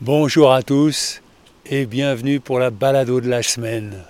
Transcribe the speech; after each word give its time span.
Bonjour 0.00 0.52
à 0.52 0.62
tous 0.62 1.22
et 1.66 1.84
bienvenue 1.84 2.38
pour 2.38 2.60
la 2.60 2.70
balado 2.70 3.20
de 3.20 3.28
la 3.28 3.42
semaine. 3.42 4.04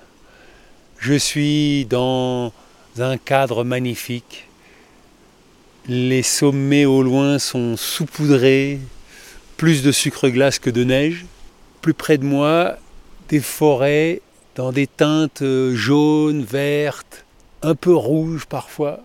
Je 0.98 1.14
suis 1.14 1.86
dans 1.86 2.52
un 2.98 3.16
cadre 3.16 3.64
magnifique. 3.64 4.48
Les 5.86 6.22
sommets 6.22 6.84
au 6.84 7.02
loin 7.02 7.38
sont 7.38 7.78
saupoudrés, 7.78 8.80
plus 9.56 9.82
de 9.82 9.90
sucre 9.90 10.28
glace 10.28 10.58
que 10.58 10.68
de 10.68 10.84
neige. 10.84 11.24
Plus 11.80 11.94
près 11.94 12.18
de 12.18 12.24
moi, 12.24 12.76
des 13.30 13.40
forêts 13.40 14.20
dans 14.56 14.72
des 14.72 14.86
teintes 14.86 15.42
jaunes, 15.72 16.42
vertes, 16.42 17.24
un 17.62 17.74
peu 17.74 17.94
rouges 17.94 18.44
parfois. 18.44 19.00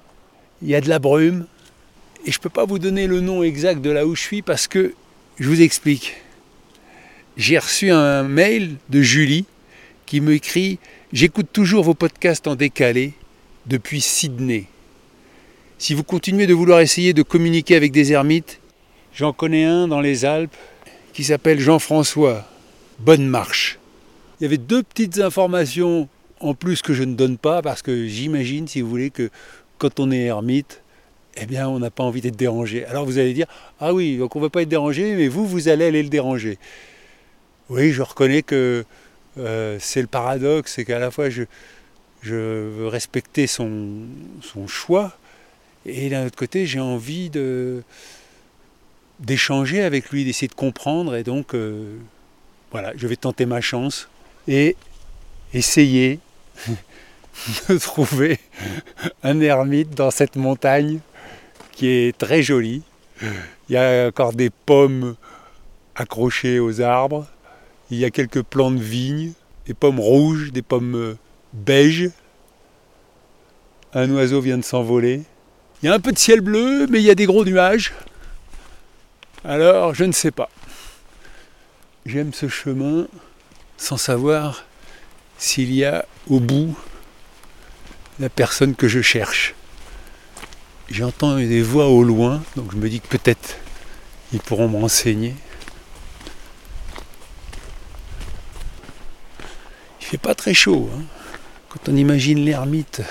Il 0.61 0.67
y 0.67 0.75
a 0.75 0.81
de 0.81 0.89
la 0.89 0.99
brume. 0.99 1.45
Et 2.25 2.33
je 2.33 2.39
ne 2.39 2.41
peux 2.41 2.49
pas 2.49 2.65
vous 2.65 2.77
donner 2.77 3.07
le 3.07 3.21
nom 3.21 3.41
exact 3.41 3.79
de 3.79 3.89
là 3.89 4.05
où 4.05 4.15
je 4.15 4.21
suis 4.21 4.41
parce 4.41 4.67
que 4.67 4.93
je 5.39 5.47
vous 5.47 5.61
explique 5.61 6.22
j'ai 7.37 7.57
reçu 7.57 7.89
un 7.91 8.23
mail 8.23 8.75
de 8.89 9.01
Julie 9.01 9.45
qui 10.05 10.21
me 10.21 10.33
écrit 10.33 10.79
J'écoute 11.11 11.47
toujours 11.53 11.83
vos 11.83 11.93
podcasts 11.93 12.47
en 12.47 12.55
décalé 12.55 13.13
depuis 13.67 14.01
Sydney. 14.01 14.65
Si 15.77 15.93
vous 15.93 16.03
continuez 16.03 16.47
de 16.47 16.53
vouloir 16.53 16.79
essayer 16.79 17.13
de 17.13 17.21
communiquer 17.23 17.75
avec 17.75 17.91
des 17.91 18.11
ermites, 18.11 18.59
j'en 19.13 19.31
connais 19.31 19.63
un 19.63 19.87
dans 19.87 20.01
les 20.01 20.25
Alpes 20.25 20.55
qui 21.13 21.23
s'appelle 21.23 21.59
Jean-François. 21.59 22.47
Bonne 22.99 23.27
marche. 23.27 23.77
Il 24.39 24.43
y 24.43 24.47
avait 24.47 24.57
deux 24.57 24.81
petites 24.81 25.19
informations 25.19 26.09
en 26.39 26.55
plus 26.55 26.81
que 26.81 26.93
je 26.93 27.03
ne 27.03 27.13
donne 27.13 27.37
pas 27.37 27.61
parce 27.61 27.81
que 27.81 28.07
j'imagine, 28.07 28.67
si 28.67 28.81
vous 28.81 28.89
voulez, 28.89 29.11
que 29.11 29.29
quand 29.77 29.99
on 29.99 30.11
est 30.11 30.25
ermite, 30.25 30.81
eh 31.37 31.45
bien, 31.45 31.67
on 31.67 31.79
n'a 31.79 31.91
pas 31.91 32.03
envie 32.03 32.21
d'être 32.21 32.35
dérangé. 32.35 32.85
Alors 32.85 33.05
vous 33.05 33.17
allez 33.17 33.33
dire, 33.33 33.47
ah 33.79 33.93
oui, 33.93 34.17
donc 34.17 34.35
on 34.35 34.39
ne 34.39 34.45
va 34.45 34.49
pas 34.49 34.61
être 34.61 34.69
dérangé, 34.69 35.15
mais 35.15 35.27
vous, 35.27 35.45
vous 35.47 35.67
allez 35.67 35.85
aller 35.85 36.03
le 36.03 36.09
déranger. 36.09 36.57
Oui, 37.69 37.91
je 37.91 38.01
reconnais 38.01 38.43
que 38.43 38.83
euh, 39.37 39.77
c'est 39.79 40.01
le 40.01 40.07
paradoxe, 40.07 40.73
c'est 40.75 40.85
qu'à 40.85 40.99
la 40.99 41.11
fois 41.11 41.29
je, 41.29 41.43
veux 42.23 42.87
respecter 42.87 43.47
son, 43.47 44.07
choix, 44.67 45.17
et 45.85 46.09
d'un 46.09 46.25
autre 46.25 46.35
côté 46.35 46.65
j'ai 46.65 46.79
envie 46.79 47.31
d'échanger 49.19 49.81
avec 49.81 50.09
lui, 50.09 50.25
d'essayer 50.25 50.47
de 50.47 50.53
comprendre, 50.53 51.15
et 51.15 51.23
donc 51.23 51.55
euh, 51.55 51.97
voilà, 52.71 52.91
je 52.95 53.07
vais 53.07 53.15
tenter 53.15 53.45
ma 53.45 53.61
chance 53.61 54.09
et 54.47 54.75
essayer 55.53 56.19
de 57.69 57.77
trouver 57.77 58.39
un 59.23 59.39
ermite 59.39 59.91
dans 59.91 60.11
cette 60.11 60.35
montagne 60.35 60.99
qui 61.71 61.87
est 61.87 62.17
très 62.17 62.43
jolie. 62.43 62.83
Il 63.69 63.73
y 63.73 63.77
a 63.77 64.07
encore 64.07 64.33
des 64.33 64.49
pommes 64.49 65.15
accrochées 65.95 66.59
aux 66.59 66.81
arbres. 66.81 67.25
Il 67.91 67.97
y 67.97 68.05
a 68.05 68.11
quelques 68.11 68.41
plants 68.41 68.71
de 68.71 68.81
vigne, 68.81 69.33
des 69.65 69.73
pommes 69.73 69.99
rouges, 69.99 70.51
des 70.51 70.61
pommes 70.61 70.95
euh, 70.95 71.17
beiges. 71.53 72.09
Un 73.93 74.09
oiseau 74.11 74.41
vient 74.41 74.57
de 74.57 74.63
s'envoler. 74.63 75.23
Il 75.81 75.87
y 75.87 75.89
a 75.89 75.93
un 75.93 75.99
peu 75.99 76.11
de 76.11 76.17
ciel 76.17 76.41
bleu, 76.41 76.87
mais 76.89 76.99
il 76.99 77.05
y 77.05 77.09
a 77.09 77.15
des 77.15 77.25
gros 77.25 77.45
nuages. 77.45 77.93
Alors, 79.43 79.93
je 79.93 80.05
ne 80.05 80.13
sais 80.13 80.31
pas. 80.31 80.49
J'aime 82.05 82.33
ce 82.33 82.47
chemin 82.47 83.07
sans 83.77 83.97
savoir 83.97 84.65
s'il 85.37 85.73
y 85.73 85.83
a 85.83 86.05
au 86.29 86.39
bout 86.39 86.75
la 88.19 88.29
personne 88.29 88.75
que 88.75 88.87
je 88.87 89.01
cherche. 89.01 89.55
J'entends 90.89 91.37
des 91.37 91.61
voix 91.61 91.87
au 91.87 92.03
loin, 92.03 92.41
donc 92.55 92.71
je 92.71 92.77
me 92.77 92.89
dis 92.89 93.01
que 93.01 93.07
peut-être 93.07 93.57
ils 94.31 94.39
pourront 94.39 94.67
me 94.67 94.77
renseigner. 94.77 95.35
Pas 100.17 100.35
très 100.35 100.53
chaud. 100.53 100.89
Hein. 100.93 101.03
Quand 101.69 101.89
on 101.89 101.95
imagine 101.95 102.43
l'ermite 102.45 103.01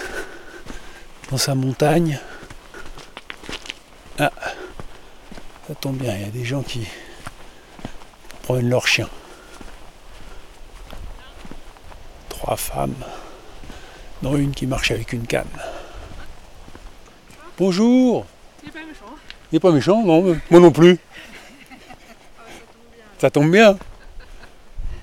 dans 1.30 1.38
sa 1.38 1.54
montagne. 1.54 2.20
Ah, 4.18 4.30
ça 5.66 5.74
tombe 5.74 5.96
bien, 5.96 6.14
il 6.14 6.22
y 6.22 6.24
a 6.24 6.30
des 6.30 6.44
gens 6.44 6.62
qui 6.62 6.86
prennent 8.42 8.68
leur 8.68 8.86
chien. 8.86 9.08
Trois 12.28 12.56
femmes, 12.56 12.94
dont 14.22 14.36
une 14.36 14.52
qui 14.52 14.66
marche 14.66 14.90
avec 14.90 15.12
une 15.12 15.26
canne. 15.26 15.46
Bonjour 17.58 18.26
Il 18.62 18.66
n'est 18.66 18.72
pas 18.72 18.78
méchant. 18.80 19.14
Il 19.50 19.54
n'est 19.54 19.60
pas 19.60 19.72
méchant, 19.72 20.02
non, 20.04 20.38
moi 20.50 20.60
non 20.60 20.70
plus. 20.70 20.98
Ça 23.18 23.30
tombe 23.30 23.50
bien. 23.50 23.78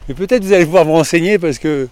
Mais 0.09 0.15
peut-être 0.15 0.43
vous 0.43 0.53
allez 0.53 0.65
pouvoir 0.65 0.85
me 0.85 0.91
renseigner 0.91 1.37
parce 1.37 1.59
que 1.59 1.87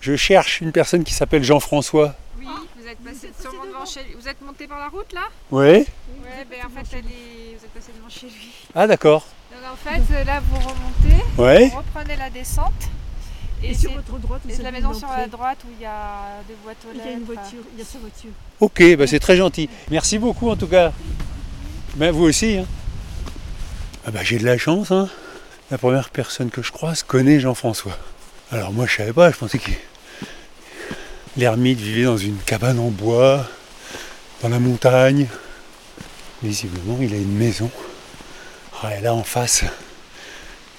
je 0.00 0.16
cherche 0.16 0.60
une 0.60 0.72
personne 0.72 1.04
qui 1.04 1.14
s'appelle 1.14 1.44
Jean-François. 1.44 2.16
Oui, 2.36 2.46
vous 2.76 2.88
êtes 2.88 2.98
passé 2.98 3.30
sûrement 3.40 3.64
devant 3.64 3.86
chez 3.86 4.02
lui. 4.02 4.16
Vous 4.20 4.28
êtes 4.28 4.40
monté 4.42 4.66
par 4.66 4.80
la 4.80 4.88
route 4.88 5.12
là? 5.12 5.28
Oui. 5.52 5.62
Oui, 5.62 5.84
ben, 6.50 6.58
en 6.66 6.68
fait, 6.68 6.96
elle 6.98 7.06
est... 7.06 7.56
vous 7.56 7.64
êtes 7.64 7.70
passé 7.70 7.92
devant 7.96 8.08
chez 8.08 8.26
lui. 8.26 8.50
Ah 8.74 8.88
d'accord. 8.88 9.24
Donc 9.52 9.72
en 9.72 9.76
fait, 9.76 10.24
là 10.24 10.42
vous 10.50 10.56
remontez, 10.56 11.24
ouais. 11.38 11.68
vous 11.68 11.78
reprenez 11.78 12.16
la 12.16 12.28
descente. 12.28 12.72
Et, 13.62 13.72
sur 13.72 13.92
votre 13.92 14.18
droite, 14.18 14.42
c'est 14.48 14.62
la 14.62 14.72
maison 14.72 14.92
sur 14.92 15.08
la 15.08 15.28
droite 15.28 15.58
où 15.64 15.68
il 15.78 15.82
y 15.82 15.86
a 15.86 16.42
des 16.48 16.54
boîtes 16.62 16.76
aux 16.84 16.92
lettres. 16.92 17.04
Il 17.06 17.10
y 17.10 17.14
a 17.14 17.16
une 17.16 17.24
voiture, 17.24 17.62
il 17.72 17.78
y 17.78 17.82
a 17.82 17.84
sa 17.84 17.98
voiture. 17.98 18.30
Ok, 18.60 18.96
bah 18.96 19.06
c'est 19.06 19.20
très 19.20 19.36
gentil. 19.36 19.70
Merci 19.90 20.18
beaucoup 20.18 20.50
en 20.50 20.56
tout 20.56 20.66
cas. 20.66 20.92
Ben, 21.94 22.10
vous 22.10 22.24
aussi. 22.24 22.58
Hein. 22.58 22.66
Ah 24.04 24.10
bah, 24.10 24.24
j'ai 24.24 24.38
de 24.38 24.44
la 24.44 24.58
chance. 24.58 24.90
Hein. 24.90 25.08
La 25.74 25.78
première 25.78 26.10
personne 26.10 26.50
que 26.50 26.62
je 26.62 26.70
croise 26.70 27.02
connaît 27.02 27.40
Jean-François. 27.40 27.98
Alors 28.52 28.72
moi 28.72 28.86
je 28.86 28.94
savais 28.94 29.12
pas, 29.12 29.32
je 29.32 29.36
pensais 29.36 29.58
que 29.58 29.72
l'ermite 31.36 31.80
vivait 31.80 32.04
dans 32.04 32.16
une 32.16 32.36
cabane 32.36 32.78
en 32.78 32.90
bois, 32.90 33.44
dans 34.40 34.50
la 34.50 34.60
montagne. 34.60 35.26
Visiblement 36.44 36.98
il 37.00 37.12
a 37.12 37.16
une 37.16 37.36
maison. 37.36 37.72
Ah, 38.84 38.96
et 38.96 39.00
là 39.00 39.14
en 39.14 39.24
face, 39.24 39.64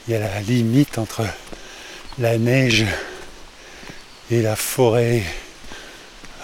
il 0.08 0.14
y 0.14 0.16
a 0.16 0.20
la 0.20 0.40
limite 0.40 0.98
entre 0.98 1.24
la 2.18 2.38
neige 2.38 2.86
et 4.32 4.42
la 4.42 4.56
forêt 4.56 5.24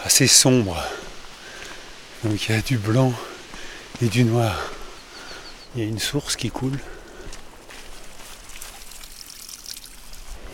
assez 0.04 0.28
sombre. 0.28 0.76
Donc 2.26 2.50
il 2.50 2.52
y 2.54 2.58
a 2.58 2.62
du 2.62 2.78
blanc 2.78 3.14
et 4.02 4.08
du 4.08 4.26
noir. 4.26 4.74
Il 5.74 5.84
y 5.84 5.86
a 5.86 5.88
une 5.88 6.00
source 6.00 6.36
qui 6.36 6.52
coule. 6.52 6.80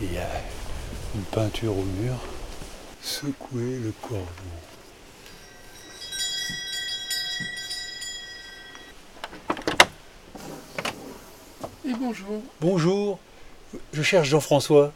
Il 0.00 0.12
y 0.12 0.18
a 0.18 0.28
une 1.14 1.22
peinture 1.22 1.72
au 1.72 1.82
mur. 1.82 2.14
Secouer 3.02 3.78
le 3.82 3.92
corbeau. 4.02 4.24
Et 11.86 11.92
bonjour. 11.98 12.42
Bonjour, 12.60 13.18
je 13.92 14.02
cherche 14.02 14.28
Jean-François. 14.28 14.92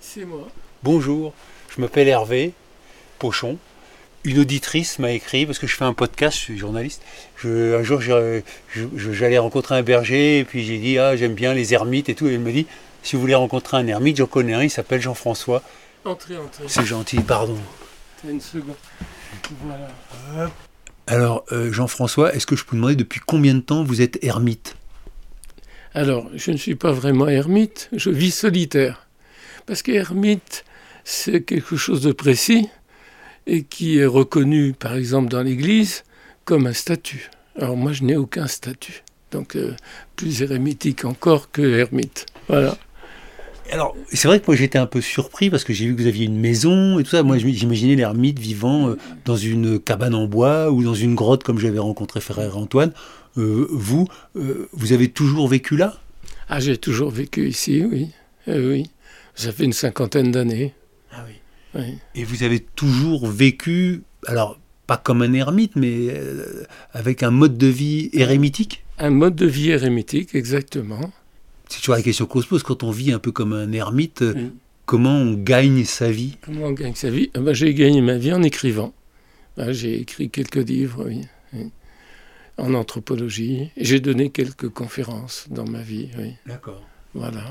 C'est 0.00 0.24
moi. 0.24 0.48
Bonjour, 0.82 1.32
je 1.74 1.80
m'appelle 1.80 2.08
Hervé 2.08 2.52
Pochon. 3.18 3.58
Une 4.24 4.38
auditrice 4.38 4.98
m'a 4.98 5.10
écrit, 5.10 5.46
parce 5.46 5.58
que 5.58 5.66
je 5.66 5.76
fais 5.76 5.84
un 5.84 5.94
podcast, 5.94 6.36
je 6.36 6.42
suis 6.42 6.58
journaliste. 6.58 7.02
un 7.44 7.82
jour, 7.82 8.00
j'allais 8.96 9.38
rencontrer 9.38 9.76
un 9.76 9.82
berger, 9.82 10.38
et 10.38 10.44
puis 10.44 10.64
j'ai 10.64 10.78
dit, 10.78 10.98
ah, 10.98 11.16
j'aime 11.16 11.34
bien 11.34 11.54
les 11.54 11.74
ermites 11.74 12.08
et 12.08 12.14
tout. 12.14 12.28
Et 12.28 12.34
elle 12.34 12.40
me 12.40 12.52
dit, 12.52 12.66
si 13.02 13.16
vous 13.16 13.22
voulez 13.22 13.34
rencontrer 13.34 13.76
un 13.76 13.86
ermite, 13.86 14.16
j'en 14.16 14.26
connais 14.26 14.54
un, 14.54 14.62
il 14.62 14.70
s'appelle 14.70 15.00
Jean-François. 15.00 15.62
Entrez, 16.04 16.36
entrez. 16.36 16.64
C'est 16.66 16.84
gentil, 16.84 17.20
pardon. 17.20 17.58
Une 18.28 18.40
seconde. 18.40 18.76
Voilà. 19.62 20.50
Alors, 21.06 21.44
euh, 21.52 21.72
Jean-François, 21.72 22.34
est-ce 22.34 22.46
que 22.46 22.56
je 22.56 22.64
peux 22.64 22.70
vous 22.70 22.76
demander 22.76 22.96
depuis 22.96 23.20
combien 23.24 23.54
de 23.54 23.60
temps 23.60 23.82
vous 23.82 24.00
êtes 24.00 24.22
ermite? 24.24 24.76
Alors, 25.94 26.30
je 26.34 26.50
ne 26.52 26.56
suis 26.56 26.74
pas 26.74 26.92
vraiment 26.92 27.28
ermite, 27.28 27.90
je 27.92 28.10
vis 28.10 28.30
solitaire. 28.30 29.06
Parce 29.66 29.82
que 29.82 29.92
ermite, 29.92 30.64
c'est 31.04 31.42
quelque 31.42 31.76
chose 31.76 32.02
de 32.02 32.12
précis 32.12 32.68
et 33.46 33.64
qui 33.64 33.98
est 33.98 34.06
reconnu, 34.06 34.72
par 34.72 34.94
exemple, 34.94 35.28
dans 35.28 35.42
l'Église 35.42 36.04
comme 36.44 36.66
un 36.66 36.72
statut. 36.72 37.30
Alors 37.58 37.76
moi, 37.76 37.92
je 37.92 38.04
n'ai 38.04 38.16
aucun 38.16 38.46
statut. 38.46 39.02
Donc, 39.32 39.56
euh, 39.56 39.74
plus 40.16 40.42
ermitique 40.42 41.04
encore 41.04 41.50
que 41.50 41.62
ermite. 41.62 42.26
Voilà. 42.48 42.76
Alors, 43.72 43.96
c'est 44.12 44.28
vrai 44.28 44.38
que 44.38 44.44
moi 44.46 44.54
j'étais 44.54 44.78
un 44.78 44.86
peu 44.86 45.00
surpris 45.00 45.48
parce 45.48 45.64
que 45.64 45.72
j'ai 45.72 45.86
vu 45.86 45.96
que 45.96 46.02
vous 46.02 46.06
aviez 46.06 46.26
une 46.26 46.38
maison 46.38 46.98
et 46.98 47.04
tout 47.04 47.08
ça. 47.08 47.22
Moi 47.22 47.38
j'imaginais 47.38 47.96
l'ermite 47.96 48.38
vivant 48.38 48.90
euh, 48.90 48.98
dans 49.24 49.36
une 49.36 49.80
cabane 49.80 50.14
en 50.14 50.26
bois 50.26 50.70
ou 50.70 50.84
dans 50.84 50.92
une 50.94 51.14
grotte 51.14 51.42
comme 51.42 51.58
j'avais 51.58 51.78
rencontré 51.78 52.20
frère 52.20 52.58
Antoine. 52.58 52.92
Euh, 53.38 53.66
vous, 53.70 54.06
euh, 54.36 54.68
vous 54.72 54.92
avez 54.92 55.08
toujours 55.08 55.48
vécu 55.48 55.78
là? 55.78 55.98
Ah, 56.50 56.60
j'ai 56.60 56.76
toujours 56.76 57.10
vécu 57.10 57.48
ici, 57.48 57.82
oui. 57.90 58.10
oui. 58.46 58.90
Ça 59.34 59.52
fait 59.52 59.64
une 59.64 59.72
cinquantaine 59.72 60.30
d'années. 60.30 60.74
Ah 61.10 61.24
oui. 61.74 61.94
Et 62.14 62.24
vous 62.24 62.42
avez 62.42 62.60
toujours 62.60 63.26
vécu, 63.26 64.02
alors 64.26 64.60
pas 64.86 64.98
comme 64.98 65.22
un 65.22 65.32
ermite, 65.32 65.76
mais 65.76 66.14
avec 66.92 67.22
un 67.22 67.30
mode 67.30 67.56
de 67.56 67.68
vie 67.68 68.10
érémitique? 68.12 68.84
Un 68.98 69.08
mode 69.08 69.34
de 69.34 69.46
vie 69.46 69.70
érémitique, 69.70 70.34
exactement 70.34 71.10
c'est 71.72 71.80
toujours 71.80 71.94
la 71.96 72.02
question 72.02 72.26
qu'on 72.26 72.40
se 72.42 72.46
pose 72.46 72.62
quand 72.62 72.82
on 72.82 72.90
vit 72.90 73.12
un 73.12 73.18
peu 73.18 73.32
comme 73.32 73.52
un 73.52 73.72
ermite. 73.72 74.20
Oui. 74.22 74.50
Comment 74.86 75.16
on 75.16 75.32
gagne 75.34 75.84
sa 75.84 76.10
vie? 76.10 76.36
Comment 76.44 76.66
on 76.66 76.72
gagne 76.72 76.94
sa 76.94 77.08
vie? 77.10 77.30
Ah 77.34 77.40
ben, 77.40 77.54
J'ai 77.54 77.72
gagné 77.74 78.00
ma 78.02 78.16
vie 78.18 78.32
en 78.32 78.42
écrivant. 78.42 78.92
Ah, 79.56 79.72
J'ai 79.72 80.00
écrit 80.00 80.28
quelques 80.30 80.56
livres, 80.56 81.04
oui, 81.06 81.22
oui, 81.52 81.70
en 82.58 82.74
anthropologie. 82.74 83.70
J'ai 83.76 84.00
donné 84.00 84.30
quelques 84.30 84.68
conférences 84.68 85.46
dans 85.50 85.64
ma 85.66 85.82
vie, 85.82 86.08
oui. 86.18 86.32
D'accord. 86.46 86.82
Voilà. 87.14 87.44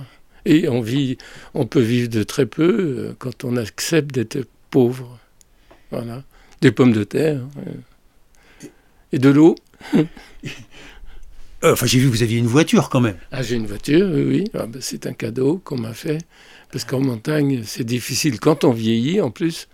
Et 0.46 0.68
on 0.70 0.82
vit, 0.82 1.18
on 1.54 1.66
peut 1.66 1.80
vivre 1.82 2.10
de 2.10 2.24
très 2.24 2.46
peu 2.46 2.96
euh, 3.10 3.16
quand 3.20 3.44
on 3.44 3.56
accepte 3.58 4.14
d'être 4.16 4.48
pauvre. 4.72 5.20
Voilà. 5.92 6.24
Des 6.62 6.72
pommes 6.72 6.94
de 6.94 7.04
terre. 7.04 7.42
euh, 7.68 8.68
Et 9.14 9.20
de 9.20 9.30
l'eau. 9.30 9.56
Euh, 11.64 11.74
Enfin, 11.74 11.86
j'ai 11.86 12.00
vu 12.00 12.08
que 12.10 12.12
vous 12.12 12.24
aviez 12.24 12.38
une 12.40 12.48
voiture 12.48 12.90
quand 12.90 13.02
même. 13.02 13.18
Ah, 13.32 13.44
j'ai 13.44 13.56
une 13.56 13.68
voiture, 13.68 14.10
oui, 14.12 14.24
oui. 14.24 14.44
Ah, 14.54 14.66
ben, 14.66 14.82
c'est 14.82 15.06
un 15.06 15.14
cadeau 15.14 15.62
qu'on 15.64 15.78
m'a 15.78 15.94
fait. 15.94 16.20
Parce 16.72 16.86
qu'en 16.86 17.02
montagne, 17.02 17.64
c'est 17.66 17.84
difficile, 17.84 18.40
quand 18.40 18.64
on 18.64 18.72
vieillit 18.72 19.22
en 19.22 19.30
plus, 19.32 19.68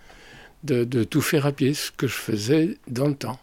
de, 0.63 0.83
de 0.83 1.03
tout 1.03 1.21
faire 1.21 1.45
à 1.45 1.51
pied, 1.51 1.73
ce 1.73 1.91
que 1.91 2.07
je 2.07 2.13
faisais 2.15 2.77
dans 2.87 3.07
le 3.07 3.15
temps. 3.15 3.39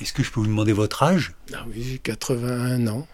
Est-ce 0.00 0.12
que 0.12 0.22
je 0.22 0.30
peux 0.30 0.40
vous 0.40 0.46
demander 0.46 0.72
votre 0.72 1.02
âge? 1.02 1.32
Ah 1.54 1.64
oui, 1.68 1.82
j'ai 1.82 1.98
81 1.98 2.86
ans. 2.88 3.06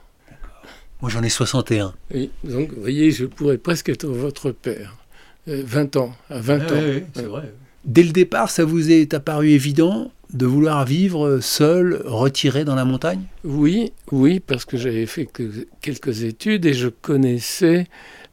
Moi, 1.00 1.10
j'en 1.10 1.22
ai 1.22 1.28
61. 1.28 1.94
Oui, 2.12 2.30
donc 2.42 2.72
vous 2.72 2.80
voyez, 2.80 3.12
je 3.12 3.26
pourrais 3.26 3.58
presque 3.58 3.88
être 3.90 4.06
votre 4.08 4.50
père. 4.50 4.96
Euh, 5.46 5.62
20 5.64 5.96
ans, 5.96 6.16
à 6.28 6.40
20 6.40 6.72
ans. 6.72 7.22
vrai. 7.28 7.52
Dès 7.84 8.02
le 8.02 8.10
départ, 8.10 8.50
ça 8.50 8.64
vous 8.64 8.90
est 8.90 9.14
apparu 9.14 9.50
évident? 9.50 10.10
De 10.32 10.46
vouloir 10.46 10.84
vivre 10.84 11.40
seul, 11.40 12.02
retiré 12.04 12.64
dans 12.64 12.74
la 12.74 12.84
montagne? 12.84 13.22
Oui, 13.44 13.92
oui, 14.12 14.40
parce 14.40 14.64
que 14.64 14.76
j'avais 14.76 15.06
fait 15.06 15.26
que- 15.26 15.66
quelques 15.80 16.22
études 16.22 16.66
et 16.66 16.74
je 16.74 16.88
connaissais 16.88 17.86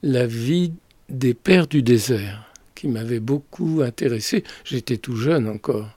la 0.04 0.26
vie 0.26 0.74
des 1.10 1.34
pères 1.34 1.68
du 1.68 1.82
désert, 1.82 2.52
qui 2.76 2.88
m'avait 2.88 3.20
beaucoup 3.20 3.82
intéressé. 3.82 4.44
J'étais 4.64 4.98
tout 4.98 5.16
jeune 5.16 5.48
encore. 5.48 5.90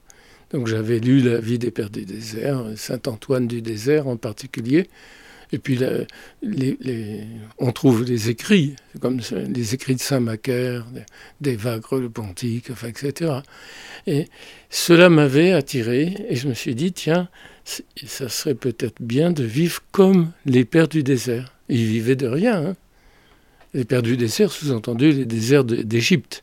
Donc 0.51 0.67
j'avais 0.67 0.99
lu 0.99 1.21
la 1.21 1.41
vie 1.41 1.59
des 1.59 1.71
pères 1.71 1.91
du 1.91 2.05
désert, 2.05 2.65
Saint 2.77 3.01
Antoine 3.07 3.47
du 3.47 3.61
désert 3.61 4.07
en 4.07 4.17
particulier. 4.17 4.89
Et 5.53 5.59
puis 5.59 5.79
on 7.59 7.73
trouve 7.73 8.05
les 8.05 8.29
écrits, 8.29 8.77
comme 9.01 9.21
les 9.49 9.75
écrits 9.75 9.95
de 9.95 10.01
Saint 10.01 10.21
Macaire, 10.21 10.87
d'Évagre 11.41 11.99
le 11.99 12.11
Pontique, 12.11 12.71
etc. 12.87 13.33
Et 14.07 14.29
cela 14.71 15.09
m'avait 15.09 15.53
attiré 15.53 16.15
et 16.29 16.37
je 16.37 16.49
me 16.49 16.55
suis 16.55 16.75
dit, 16.75 16.93
tiens, 16.93 17.29
ça 17.65 18.29
serait 18.29 18.55
peut-être 18.55 19.01
bien 19.01 19.31
de 19.31 19.45
vivre 19.45 19.81
comme 19.91 20.33
les 20.47 20.65
pères 20.65 20.89
du 20.89 21.03
désert. 21.03 21.55
Ils 21.69 21.85
vivaient 21.85 22.17
de 22.17 22.27
rien. 22.27 22.69
hein. 22.69 22.77
Les 23.75 23.85
pères 23.85 24.03
du 24.03 24.17
désert, 24.17 24.51
sous-entendu 24.51 25.13
les 25.13 25.27
déserts 25.27 25.65
d'Égypte. 25.65 26.43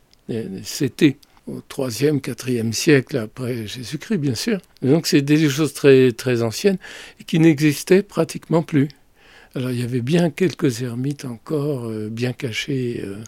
C'était 0.62 1.16
au 1.46 1.60
3e, 1.60 2.20
4e 2.20 2.72
siècle 2.72 3.16
après 3.18 3.66
Jésus-Christ, 3.66 4.18
bien 4.18 4.34
sûr. 4.34 4.58
Donc 4.82 5.06
c'est 5.06 5.22
des 5.22 5.48
choses 5.48 5.72
très, 5.72 6.12
très 6.12 6.42
anciennes 6.42 6.78
et 7.20 7.24
qui 7.24 7.38
n'existaient 7.38 8.02
pratiquement 8.02 8.62
plus. 8.62 8.88
Alors 9.54 9.70
il 9.70 9.80
y 9.80 9.84
avait 9.84 10.00
bien 10.00 10.30
quelques 10.30 10.82
ermites 10.82 11.24
encore 11.24 11.86
euh, 11.86 12.08
bien 12.10 12.32
cachés 12.32 13.02
euh, 13.04 13.22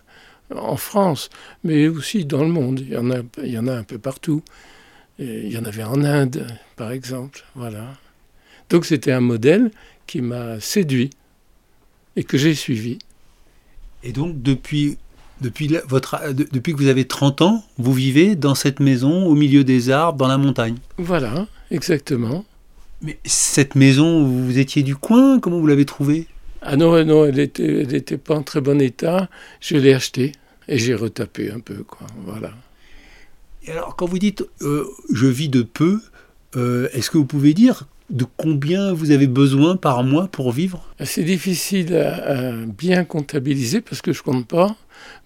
en 0.55 0.76
France, 0.76 1.31
mais 1.65 1.88
aussi 1.88 2.25
dans 2.25 2.43
le 2.43 2.50
monde. 2.50 2.81
Il 2.81 2.91
y 2.91 2.97
en 2.97 3.11
a, 3.11 3.23
il 3.43 3.50
y 3.50 3.59
en 3.59 3.67
a 3.67 3.75
un 3.75 3.85
peu 3.85 3.99
partout. 3.99 4.43
Il 5.21 5.53
y 5.53 5.59
en 5.59 5.64
avait 5.64 5.82
en 5.82 6.05
Inde, 6.05 6.47
par 6.76 6.93
exemple. 6.93 7.44
Voilà. 7.56 7.97
Donc 8.69 8.85
c'était 8.85 9.11
un 9.11 9.21
modèle 9.21 9.73
qui 10.06 10.21
m'a 10.23 10.61
séduit 10.61 11.11
et 12.14 12.25
que 12.25 12.38
j'ai 12.38 12.55
suivi. 12.55 12.99
Et 14.03 14.12
donc, 14.12 14.43
depuis, 14.43 14.99
depuis, 15.40 15.69
la- 15.69 15.82
votre, 15.88 16.32
de- 16.32 16.49
depuis 16.52 16.73
que 16.73 16.79
vous 16.79 16.88
avez 16.88 17.06
30 17.06 17.43
ans, 17.43 17.64
vous 17.79 17.93
vivez 17.93 18.37
dans 18.37 18.55
cette 18.55 18.81
maison, 18.81 19.26
au 19.26 19.35
milieu 19.35 19.64
des 19.64 19.90
arbres, 19.90 20.19
dans 20.19 20.29
la 20.29 20.38
montagne. 20.38 20.76
Voilà, 20.99 21.46
exactement. 21.70 22.44
Mais 23.02 23.19
cette 23.25 23.75
maison, 23.75 24.25
vous 24.26 24.58
étiez 24.58 24.82
du 24.82 24.96
coin 24.96 25.38
Comment 25.40 25.58
vous 25.61 25.67
l'avez 25.67 25.85
trouvée? 25.85 26.26
Ah 26.62 26.76
non, 26.76 27.05
non, 27.05 27.25
elle 27.25 27.38
était, 27.38 27.82
elle 27.82 27.94
était 27.94 28.19
pas 28.19 28.35
en 28.35 28.43
très 28.43 28.61
bon 28.61 28.81
état. 28.81 29.29
Je 29.61 29.76
l'ai 29.76 29.94
achetée 29.94 30.32
et 30.67 30.79
j'ai 30.79 30.94
retapé 30.94 31.50
un 31.52 31.61
peu, 31.61 31.85
quoi. 31.85 32.06
Voilà. 32.26 32.50
Et 33.64 33.70
alors, 33.70 33.94
quand 33.96 34.06
vous 34.06 34.19
dites 34.19 34.44
euh, 34.62 34.85
je 35.12 35.26
vis 35.26 35.49
de 35.49 35.62
peu, 35.62 36.00
euh, 36.56 36.88
est-ce 36.93 37.11
que 37.11 37.19
vous 37.19 37.26
pouvez 37.26 37.55
dire 37.55 37.85
de 38.10 38.25
combien 38.37 38.93
vous 38.93 39.10
avez 39.10 39.26
besoin 39.26 39.76
par 39.76 40.02
mois 40.02 40.28
pour 40.28 40.52
vivre? 40.52 40.84
C'est 41.05 41.25
difficile 41.25 41.94
à, 41.96 42.50
à 42.50 42.52
bien 42.66 43.05
comptabiliser 43.05 43.81
parce 43.81 44.02
que 44.02 44.12
je 44.12 44.22
compte 44.22 44.46
pas. 44.46 44.76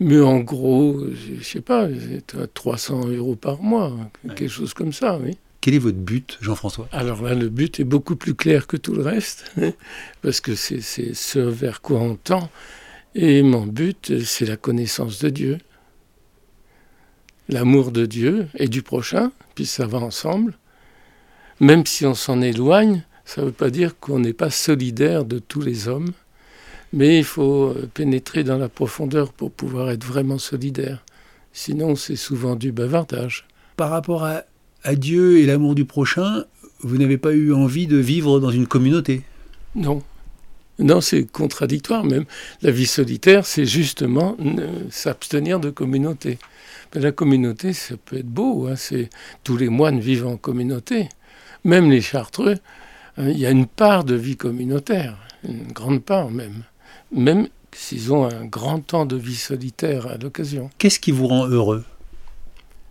Mais 0.00 0.20
en 0.20 0.40
gros, 0.40 1.00
je, 1.11 1.40
je 1.40 1.44
sais 1.44 1.61
pas, 1.61 1.88
c'est 1.88 2.38
à 2.38 2.46
300 2.46 3.08
euros 3.08 3.37
par 3.37 3.62
mois, 3.62 3.93
quelque 4.37 4.49
chose 4.49 4.75
comme 4.75 4.93
ça, 4.93 5.19
oui. 5.23 5.37
Quel 5.61 5.75
est 5.75 5.79
votre 5.79 5.99
but, 5.99 6.38
Jean-François? 6.40 6.88
Alors 6.90 7.23
là, 7.23 7.34
le 7.34 7.49
but 7.49 7.79
est 7.79 7.84
beaucoup 7.84 8.17
plus 8.17 8.34
clair 8.34 8.67
que 8.67 8.76
tout 8.76 8.94
le 8.94 9.02
reste, 9.02 9.55
parce 10.23 10.40
que 10.40 10.56
c'est 10.56 10.81
c'est 10.81 11.14
ce 11.14 11.38
vers 11.38 11.81
quoi 11.81 12.00
on 12.00 12.17
tend. 12.17 12.50
Et 13.14 13.43
mon 13.43 13.67
but, 13.67 14.25
c'est 14.25 14.46
la 14.46 14.56
connaissance 14.56 15.20
de 15.20 15.28
Dieu, 15.28 15.58
l'amour 17.49 17.93
de 17.93 18.06
Dieu 18.06 18.49
et 18.56 18.67
du 18.67 18.82
prochain, 18.82 19.31
puis 19.55 19.67
ça 19.67 19.87
va 19.87 19.99
ensemble. 19.99 20.58
Même 21.62 21.87
si 21.87 22.05
on 22.06 22.14
s'en 22.14 22.43
éloigne, 22.43 23.05
ça 23.25 23.41
ne 23.41 23.47
veut 23.47 23.53
pas 23.53 23.70
dire 23.70 23.97
qu'on 24.00 24.19
n'est 24.19 24.32
pas 24.32 24.50
solidaire 24.50 25.25
de 25.25 25.38
tous 25.38 25.61
les 25.61 25.87
hommes, 25.87 26.11
mais 26.93 27.19
il 27.19 27.25
faut 27.25 27.69
euh, 27.69 27.88
pénétrer 27.94 28.43
dans 28.43 28.59
la 28.59 28.69
profondeur 28.69 29.32
pour 29.32 29.53
pouvoir 29.53 29.93
être 29.93 30.05
vraiment 30.05 30.38
solidaire. 30.38 31.05
Sinon, 31.53 31.94
c'est 31.94 32.17
souvent 32.17 32.56
du 32.56 32.73
bavardage. 32.73 33.47
Par 33.76 33.91
rapport 33.91 34.25
à, 34.25 34.43
à 34.82 34.97
Dieu 34.97 35.38
et 35.38 35.47
l'amour 35.47 35.76
du 35.76 35.85
prochain, 35.85 36.47
vous 36.81 36.99
n'avez 36.99 37.17
pas 37.17 37.32
eu 37.32 37.53
envie 37.53 37.87
de 37.87 37.97
vivre 37.97 38.41
dans 38.41 38.50
une 38.50 38.67
communauté? 38.67 39.23
Non. 39.76 40.03
Non, 40.81 41.00
c'est 41.00 41.31
contradictoire 41.31 42.03
même. 42.03 42.25
La 42.62 42.73
vie 42.73 42.87
solitaire, 42.87 43.47
c'est 43.47 43.67
justement 43.67 44.35
ne- 44.41 44.91
s'abstenir 44.91 45.61
de 45.61 45.70
communauté. 45.70 46.38
Mais 46.93 47.00
la 47.00 47.12
communauté, 47.12 47.73
ça 47.73 47.94
peut 48.05 48.17
être 48.17 48.26
beau. 48.26 48.67
hein, 48.67 48.75
c'est 48.75 49.11
tous 49.44 49.56
les 49.56 49.69
moines 49.69 50.00
vivent 50.00 50.26
en 50.26 50.37
communauté. 50.37 51.09
Même 51.64 51.91
les 51.91 52.00
Chartreux, 52.00 52.56
hein, 53.17 53.29
il 53.29 53.38
y 53.38 53.47
a 53.47 53.50
une 53.50 53.67
part 53.67 54.05
de 54.05 54.14
vie 54.14 54.37
communautaire, 54.37 55.17
une 55.47 55.73
grande 55.73 56.03
part 56.03 56.31
même. 56.31 56.64
Même 57.12 57.49
s'ils 57.73 58.12
ont 58.12 58.25
un 58.25 58.44
grand 58.44 58.81
temps 58.81 59.06
de 59.06 59.17
vie 59.17 59.37
solitaire 59.37 60.06
à 60.06 60.17
l'occasion. 60.17 60.71
Qu'est-ce 60.78 61.00
qui 61.00 61.12
vous 61.12 61.26
rend 61.26 61.47
heureux? 61.47 61.85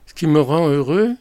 Ce 0.08 0.14
qui 0.14 0.28
me 0.28 0.42
rend 0.42 0.68
heureux, 0.68 1.16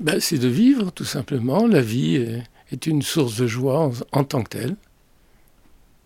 ben, 0.00 0.20
c'est 0.20 0.38
de 0.38 0.48
vivre 0.48 0.90
tout 0.90 1.04
simplement. 1.04 1.66
La 1.66 1.80
vie 1.80 2.16
est, 2.16 2.42
est 2.70 2.86
une 2.86 3.02
source 3.02 3.36
de 3.36 3.46
joie 3.46 3.80
en, 3.80 3.92
en 4.12 4.24
tant 4.24 4.42
que 4.42 4.50
telle. 4.50 4.76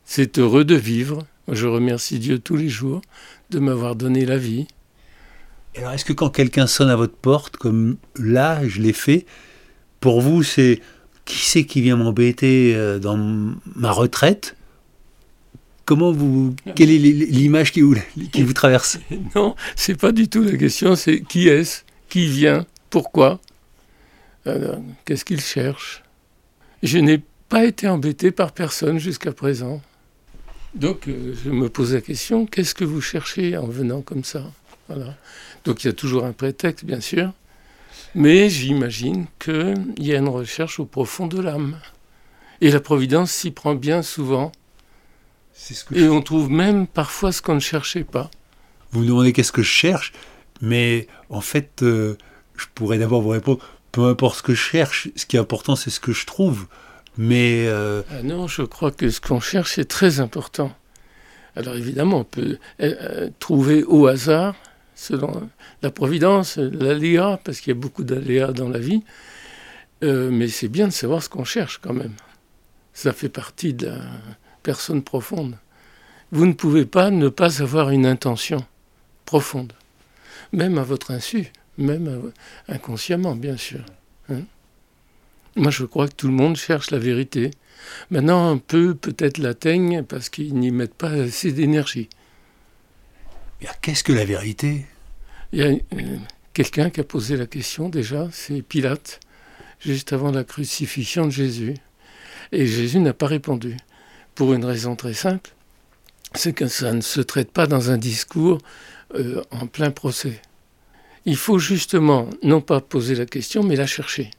C'est 0.05 0.39
heureux 0.39 0.65
de 0.65 0.75
vivre. 0.75 1.27
Je 1.49 1.67
remercie 1.67 2.19
Dieu 2.19 2.39
tous 2.39 2.57
les 2.57 2.69
jours 2.69 3.03
de 3.51 3.59
m'avoir 3.59 3.97
donné 3.97 4.25
la 4.25 4.39
vie. 4.39 4.67
Alors, 5.77 5.93
est-ce 5.93 6.05
que 6.05 6.13
quand 6.13 6.31
quelqu'un 6.31 6.67
sonne 6.67 6.91
à 6.91 6.97
votre 6.97 7.17
porte, 7.17 7.57
comme 7.57 7.97
là, 8.17 8.67
je 8.67 8.81
l'ai 8.81 8.93
fait, 8.93 9.27
pour 10.03 10.21
vous, 10.21 10.43
c'est 10.43 10.81
qui 11.25 11.39
c'est 11.39 11.65
qui 11.65 11.81
vient 11.81 11.97
m'embêter 11.97 12.75
euh, 12.75 12.99
dans 12.99 13.17
ma 13.77 13.93
retraite? 13.93 14.57
Comment 15.85 16.13
vous, 16.13 16.55
quelle 16.75 16.91
est 16.91 16.99
l'image 16.99 17.73
qui 17.73 17.81
vous, 17.81 17.95
traverse? 18.53 18.99
Non, 19.35 19.55
c'est 19.77 19.99
pas 19.99 20.13
du 20.13 20.29
tout 20.29 20.43
la 20.43 20.57
question. 20.57 20.95
C'est 20.97 21.21
qui 21.23 21.49
est-ce 21.49 21.83
Qui 22.09 22.27
vient 22.27 22.67
Pourquoi? 22.91 23.41
Qu'est-ce 25.05 25.25
qu'il 25.25 25.41
cherche? 25.41 26.03
Je 26.83 26.99
n'ai 26.99 27.21
pas 27.49 27.65
été 27.65 27.87
embêté 27.87 28.33
par 28.33 28.53
personne 28.53 28.99
jusqu'à 28.99 29.33
présent. 29.33 29.81
Donc, 30.75 31.07
euh, 31.07 31.35
je 31.45 31.51
me 31.51 31.69
pose 31.69 31.95
la 31.95 32.01
question 32.01 32.47
qu'est-ce 32.47 32.75
que 32.75 32.85
vous 32.85 33.01
cherchez 33.01 33.57
en 33.57 33.67
venant 33.67 34.03
comme 34.03 34.25
ça? 34.25 34.51
Voilà. 34.89 35.17
Donc, 35.65 35.85
il 35.85 35.89
y 35.89 35.91
a 35.91 35.93
toujours 35.93 36.25
un 36.25 36.33
prétexte, 36.33 36.85
bien 36.85 37.01
sûr. 37.01 37.33
Mais 38.15 38.51
j'imagine 38.51 39.27
qu'il 39.39 39.95
y 39.99 40.15
a 40.15 40.19
une 40.19 40.29
recherche 40.29 40.79
au 40.81 40.85
profond 40.85 41.27
de 41.27 41.41
l'âme. 41.41 41.79
Et 42.61 42.71
la 42.71 42.81
Providence 42.81 43.31
s'y 43.31 43.51
prend 43.51 43.75
bien 43.75 44.03
souvent. 44.03 44.53
C'est 45.53 45.75
ce 45.75 45.85
que 45.85 45.95
Et 45.95 46.09
on 46.09 46.23
trouve 46.23 46.51
même 46.51 46.87
parfois 46.87 47.33
ce 47.33 47.43
qu'on 47.43 47.55
ne 47.55 47.61
cherchait 47.61 48.05
pas. 48.05 48.31
Vous 48.91 49.01
me 49.01 49.07
demandez 49.07 49.33
qu'est-ce 49.33 49.53
que 49.53 49.63
je 49.63 49.71
cherche, 49.71 50.13
mais 50.61 51.07
en 51.31 51.41
fait, 51.41 51.83
euh, 51.83 52.17
je 52.57 52.67
pourrais 52.75 52.99
d'abord 52.99 53.23
vous 53.23 53.31
répondre, 53.31 53.59
peu 53.91 54.05
importe 54.05 54.39
ce 54.39 54.43
que 54.43 54.55
je 54.55 54.61
cherche, 54.61 55.09
ce 55.17 55.27
qui 55.27 55.37
est 55.37 55.41
important, 55.41 55.77
c'est 55.77 55.91
ce 55.91 56.01
que 56.01 56.13
je 56.13 56.27
trouve. 56.27 56.67
Mais 57.17 57.67
euh, 57.67 58.03
Ah 58.11 58.23
non, 58.23 58.47
je 58.47 58.63
crois 58.63 58.91
que 58.91 59.11
ce 59.11 59.21
qu'on 59.21 59.41
cherche 59.41 59.79
est 59.79 59.85
très 59.85 60.21
important. 60.21 60.73
Alors 61.57 61.75
évidemment, 61.75 62.21
on 62.21 62.25
peut 62.25 62.59
euh, 62.81 63.29
trouver 63.39 63.85
au 63.85 64.07
hasard, 64.07 64.55
selon 64.95 65.49
la 65.83 65.91
providence, 65.91 66.59
l'aléa, 66.59 67.41
parce 67.45 67.61
qu'il 67.61 67.73
y 67.73 67.77
a 67.77 67.81
beaucoup 67.81 68.05
d'aléas 68.05 68.53
dans 68.53 68.69
la 68.69 68.79
vie, 68.79 69.03
euh, 70.03 70.31
mais 70.31 70.49
c'est 70.49 70.69
bien 70.69 70.89
de 70.89 70.93
savoir 70.93 71.23
ce 71.23 71.29
qu'on 71.29 71.45
cherche 71.45 71.79
quand 71.79 71.93
même. 71.93 72.15
Ça 72.93 73.13
fait 73.13 73.29
partie 73.29 73.75
de 73.75 73.87
la 73.87 74.01
personne 74.63 75.03
profonde. 75.03 75.57
vous 76.31 76.47
ne 76.47 76.53
pouvez 76.53 76.87
pas 76.87 77.11
ne 77.11 77.29
pas 77.29 77.63
avoir 77.63 77.91
une 77.91 78.07
intention 78.07 78.65
profonde, 79.25 79.73
même 80.53 80.79
à 80.79 80.83
votre 80.83 81.11
insu, 81.11 81.53
même 81.79 82.33
inconsciemment, 82.69 83.35
bien 83.35 83.57
sûr. 83.57 83.85
Hein. 84.29 84.43
Moi, 85.57 85.71
je 85.71 85.85
crois 85.85 86.09
que 86.09 86.15
tout 86.15 86.29
le 86.29 86.35
monde 86.35 86.57
cherche 86.57 86.91
la 86.91 86.99
vérité. 86.99 87.51
Maintenant, 88.11 88.51
un 88.51 88.59
peu 88.59 88.95
peut-être 88.95 89.39
l'atteignent 89.39 90.03
parce 90.03 90.29
qu'ils 90.31 90.55
n'y 90.55 90.71
mettent 90.71 90.95
pas 90.95 91.11
assez 91.11 91.53
d'énergie. 91.53 92.09
Qu'est-ce 93.81 94.05
que 94.05 94.13
la 94.13 94.25
vérité? 94.25 94.87
Il 95.53 95.59
y 95.59 95.63
a 95.63 95.77
quelqu'un 96.53 96.91
qui 96.91 97.01
a 97.01 97.05
posé 97.05 97.37
la 97.37 97.47
question 97.47 97.89
déjà, 97.89 98.29
c'est 98.33 98.63
Pilate, 98.63 99.21
juste 99.81 100.13
avant 100.13 100.31
la 100.31 100.45
crucifixion 100.45 101.27
de 101.27 101.31
Jésus. 101.31 101.75
Et 102.53 102.67
Jésus 102.67 102.99
n'a 102.99 103.13
pas 103.13 103.27
répondu. 103.27 103.77
Pour 104.35 104.55
une 104.55 104.65
raison 104.65 104.97
très 104.97 105.15
simple, 105.15 105.51
c'est 106.35 106.53
que 106.53 106.67
ça 106.67 106.93
ne 106.93 107.01
se 107.01 107.21
traite 107.21 107.51
pas 107.51 107.67
dans 107.67 107.91
un 107.91 107.99
discours 107.99 108.59
euh, 109.15 109.43
en 109.51 109.67
plein 109.67 109.91
procès. 109.91 110.41
Il 111.25 111.37
faut 111.37 111.59
justement 111.59 112.29
non 112.43 112.61
pas 112.61 112.81
poser 112.81 113.15
la 113.15 113.27
question, 113.27 113.63
mais 113.63 113.77
la 113.77 113.87
chercher. 113.87 114.31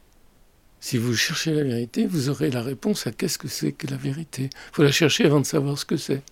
Si 0.80 0.98
vous 0.98 1.16
cherchez 1.16 1.54
la 1.54 1.64
vérité, 1.64 2.06
vous 2.08 2.30
aurez 2.30 2.50
la 2.50 2.62
réponse 2.62 3.08
à 3.08 3.12
qu'est-ce 3.12 3.38
que 3.38 3.48
c'est 3.48 3.72
que 3.72 3.88
la 3.88 3.96
vérité. 3.96 4.50
Il 4.52 4.76
faut 4.76 4.84
la 4.84 4.92
chercher 4.92 5.26
avant 5.26 5.40
de 5.40 5.46
savoir 5.46 5.78
ce 5.78 5.86
que 5.86 5.96
c'est. 5.96 6.24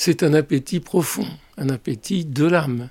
C'est 0.00 0.22
un 0.22 0.32
appétit 0.32 0.78
profond, 0.78 1.26
un 1.56 1.70
appétit 1.70 2.24
de 2.24 2.46
l'âme. 2.46 2.88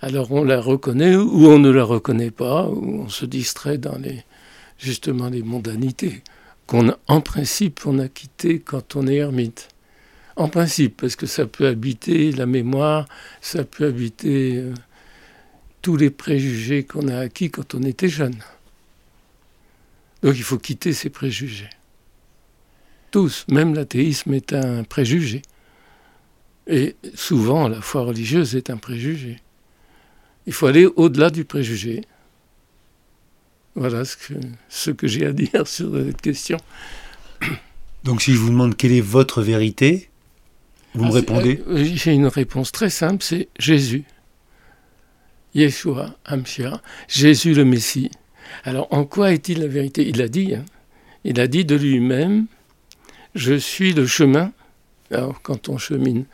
Alors 0.00 0.32
on 0.32 0.44
la 0.44 0.62
reconnaît 0.62 1.14
ou 1.14 1.46
on 1.46 1.58
ne 1.58 1.68
la 1.68 1.84
reconnaît 1.84 2.30
pas, 2.30 2.68
ou 2.68 3.02
on 3.02 3.08
se 3.10 3.26
distrait 3.26 3.76
dans 3.76 3.98
les 3.98 4.24
justement 4.78 5.28
les 5.28 5.42
mondanités 5.42 6.22
qu'on 6.66 6.96
en 7.06 7.20
principe 7.20 7.82
on 7.84 7.98
a 7.98 8.08
quitté 8.08 8.60
quand 8.60 8.96
on 8.96 9.06
est 9.06 9.16
ermite. 9.16 9.68
En 10.36 10.48
principe, 10.48 11.02
parce 11.02 11.16
que 11.16 11.26
ça 11.26 11.44
peut 11.44 11.66
habiter 11.66 12.32
la 12.32 12.46
mémoire, 12.46 13.06
ça 13.42 13.64
peut 13.64 13.84
habiter 13.84 14.56
euh, 14.56 14.72
tous 15.82 15.98
les 15.98 16.08
préjugés 16.08 16.84
qu'on 16.84 17.08
a 17.08 17.18
acquis 17.18 17.50
quand 17.50 17.74
on 17.74 17.82
était 17.82 18.08
jeune. 18.08 18.42
Donc 20.22 20.34
il 20.38 20.44
faut 20.44 20.56
quitter 20.56 20.94
ces 20.94 21.10
préjugés. 21.10 21.68
Tous, 23.10 23.44
même 23.50 23.74
l'athéisme 23.74 24.32
est 24.32 24.54
un 24.54 24.82
préjugé. 24.82 25.42
Et 26.66 26.96
souvent, 27.14 27.68
la 27.68 27.80
foi 27.80 28.02
religieuse 28.02 28.54
est 28.54 28.70
un 28.70 28.76
préjugé. 28.76 29.38
Il 30.46 30.52
faut 30.52 30.66
aller 30.66 30.86
au-delà 30.86 31.30
du 31.30 31.44
préjugé. 31.44 32.02
Voilà 33.74 34.04
ce 34.04 34.16
que, 34.16 34.34
ce 34.68 34.90
que 34.90 35.06
j'ai 35.06 35.26
à 35.26 35.32
dire 35.32 35.66
sur 35.66 35.94
cette 35.94 36.20
question. 36.20 36.58
Donc 38.04 38.22
si 38.22 38.32
je 38.32 38.38
vous 38.38 38.50
demande 38.50 38.76
quelle 38.76 38.92
est 38.92 39.00
votre 39.00 39.42
vérité, 39.42 40.10
vous 40.94 41.04
me 41.04 41.10
ah, 41.10 41.14
répondez 41.14 41.62
euh, 41.68 41.84
J'ai 41.94 42.12
une 42.12 42.26
réponse 42.26 42.72
très 42.72 42.90
simple, 42.90 43.22
c'est 43.22 43.48
Jésus. 43.58 44.04
Yeshua, 45.54 46.16
Amshia, 46.24 46.82
Jésus 47.08 47.54
le 47.54 47.64
Messie. 47.64 48.10
Alors 48.64 48.88
en 48.90 49.04
quoi 49.04 49.32
est-il 49.32 49.60
la 49.60 49.66
vérité? 49.68 50.06
Il 50.06 50.20
a 50.20 50.28
dit, 50.28 50.54
hein. 50.54 50.64
il 51.24 51.40
a 51.40 51.46
dit 51.46 51.64
de 51.64 51.76
lui-même, 51.76 52.46
je 53.34 53.54
suis 53.54 53.92
le 53.92 54.06
chemin. 54.06 54.52
Alors 55.12 55.40
quand 55.42 55.68
on 55.68 55.78
chemine, 55.78 56.24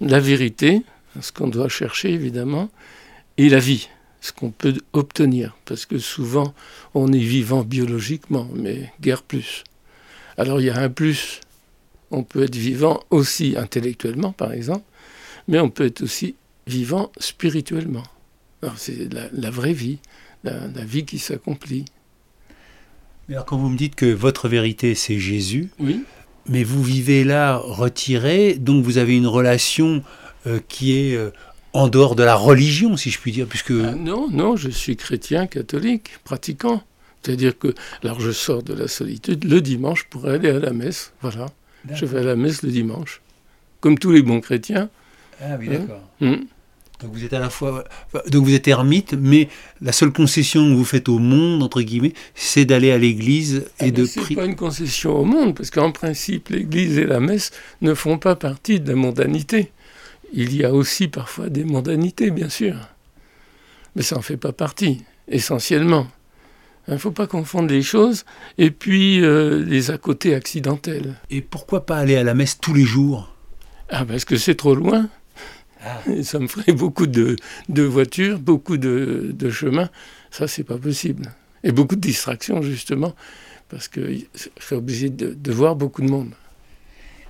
la 0.00 0.20
vérité, 0.20 0.82
ce 1.20 1.32
qu'on 1.32 1.48
doit 1.48 1.68
chercher 1.68 2.12
évidemment, 2.12 2.70
et 3.36 3.48
la 3.48 3.58
vie, 3.58 3.88
ce 4.20 4.32
qu'on 4.32 4.50
peut 4.50 4.74
obtenir, 4.92 5.56
parce 5.64 5.86
que 5.86 5.98
souvent 5.98 6.54
on 6.94 7.12
est 7.12 7.18
vivant 7.18 7.62
biologiquement, 7.62 8.48
mais 8.54 8.92
guère 9.00 9.22
plus. 9.22 9.64
Alors 10.36 10.60
il 10.60 10.66
y 10.66 10.70
a 10.70 10.78
un 10.78 10.90
plus, 10.90 11.40
on 12.10 12.22
peut 12.22 12.44
être 12.44 12.56
vivant 12.56 13.02
aussi 13.10 13.54
intellectuellement 13.56 14.32
par 14.32 14.52
exemple, 14.52 14.84
mais 15.46 15.58
on 15.60 15.70
peut 15.70 15.86
être 15.86 16.02
aussi 16.02 16.34
vivant 16.66 17.10
spirituellement. 17.18 18.04
Alors 18.62 18.76
c'est 18.76 19.08
la 19.32 19.50
vraie 19.50 19.72
vie 19.72 19.98
la, 20.44 20.84
vie 20.84 21.04
qui 21.04 21.18
s'accomplit. 21.18 21.84
Alors 23.28 23.44
quand 23.44 23.58
vous 23.58 23.68
me 23.68 23.76
dites 23.76 23.94
que 23.94 24.06
votre 24.06 24.48
vérité 24.48 24.94
c'est 24.94 25.18
Jésus, 25.18 25.68
oui. 25.78 26.04
Mais 26.48 26.64
vous 26.64 26.82
vivez 26.82 27.24
là 27.24 27.56
retiré, 27.56 28.54
donc 28.54 28.84
vous 28.84 28.98
avez 28.98 29.16
une 29.16 29.26
relation 29.26 30.02
euh, 30.46 30.60
qui 30.68 30.98
est 30.98 31.14
euh, 31.14 31.30
en 31.72 31.88
dehors 31.88 32.16
de 32.16 32.22
la 32.22 32.34
religion, 32.34 32.96
si 32.96 33.10
je 33.10 33.18
puis 33.18 33.32
dire, 33.32 33.46
puisque... 33.46 33.72
Ah, 33.72 33.94
non, 33.94 34.28
non, 34.30 34.56
je 34.56 34.70
suis 34.70 34.96
chrétien, 34.96 35.46
catholique, 35.46 36.10
pratiquant. 36.24 36.82
C'est-à-dire 37.22 37.58
que, 37.58 37.74
alors 38.02 38.20
je 38.20 38.30
sors 38.30 38.62
de 38.62 38.72
la 38.72 38.88
solitude 38.88 39.44
le 39.44 39.60
dimanche 39.60 40.04
pour 40.04 40.26
aller 40.26 40.50
à 40.50 40.58
la 40.58 40.70
messe, 40.70 41.12
voilà. 41.20 41.46
Je 41.92 42.06
vais 42.06 42.20
à 42.20 42.22
la 42.22 42.36
messe 42.36 42.62
le 42.62 42.70
dimanche, 42.70 43.20
comme 43.80 43.98
tous 43.98 44.12
les 44.12 44.22
bons 44.22 44.40
chrétiens. 44.40 44.88
Ah 45.40 45.56
oui, 45.58 45.68
d'accord. 45.68 46.02
Hein 46.20 46.32
hum. 46.32 46.46
Donc 47.00 47.12
vous 47.12 47.24
êtes 47.24 47.32
à 47.32 47.38
la 47.38 47.48
fois, 47.48 47.84
donc 48.28 48.44
vous 48.44 48.54
êtes 48.54 48.66
ermite, 48.66 49.14
mais 49.14 49.48
la 49.80 49.92
seule 49.92 50.12
concession 50.12 50.68
que 50.68 50.74
vous 50.74 50.84
faites 50.84 51.08
au 51.08 51.18
monde 51.18 51.62
entre 51.62 51.80
guillemets, 51.80 52.12
c'est 52.34 52.64
d'aller 52.64 52.90
à 52.90 52.98
l'église 52.98 53.66
et 53.80 53.86
ah, 53.86 53.90
de 53.90 54.04
prier. 54.04 54.26
C'est 54.28 54.34
pas 54.34 54.44
une 54.46 54.56
concession 54.56 55.16
au 55.16 55.24
monde, 55.24 55.54
parce 55.54 55.70
qu'en 55.70 55.92
principe, 55.92 56.48
l'église 56.48 56.98
et 56.98 57.04
la 57.04 57.20
messe 57.20 57.52
ne 57.82 57.94
font 57.94 58.18
pas 58.18 58.34
partie 58.34 58.80
de 58.80 58.88
la 58.88 58.96
mondanité. 58.96 59.70
Il 60.32 60.54
y 60.56 60.64
a 60.64 60.74
aussi 60.74 61.06
parfois 61.06 61.48
des 61.48 61.64
mondanités, 61.64 62.32
bien 62.32 62.48
sûr, 62.48 62.74
mais 63.94 64.02
ça 64.02 64.18
en 64.18 64.22
fait 64.22 64.36
pas 64.36 64.52
partie, 64.52 65.02
essentiellement. 65.28 66.08
Il 66.88 66.94
ne 66.94 66.98
faut 66.98 67.12
pas 67.12 67.26
confondre 67.26 67.68
les 67.70 67.82
choses 67.82 68.24
et 68.56 68.70
puis 68.70 69.22
euh, 69.22 69.62
les 69.62 69.90
à 69.90 69.98
côté 69.98 70.34
accidentels. 70.34 71.14
Et 71.30 71.42
pourquoi 71.42 71.86
pas 71.86 71.98
aller 71.98 72.16
à 72.16 72.24
la 72.24 72.34
messe 72.34 72.58
tous 72.58 72.72
les 72.72 72.84
jours? 72.84 73.30
Ah 73.90 74.04
parce 74.04 74.24
que 74.24 74.36
c'est 74.36 74.54
trop 74.54 74.74
loin. 74.74 75.08
Ah. 75.84 76.00
Ça 76.22 76.38
me 76.38 76.48
ferait 76.48 76.72
beaucoup 76.72 77.06
de, 77.06 77.36
voitures, 77.68 78.38
beaucoup 78.38 78.76
de, 78.76 79.30
de 79.32 79.50
chemins. 79.50 79.90
Ça, 80.30 80.48
c'est 80.48 80.64
pas 80.64 80.78
possible. 80.78 81.32
Et 81.64 81.72
beaucoup 81.72 81.96
de 81.96 82.00
distractions, 82.00 82.62
justement, 82.62 83.14
parce 83.68 83.88
que 83.88 84.14
je 84.34 84.48
serais 84.60 84.76
obligé 84.76 85.10
de, 85.10 85.52
voir 85.52 85.76
beaucoup 85.76 86.02
de 86.02 86.08
monde. 86.08 86.32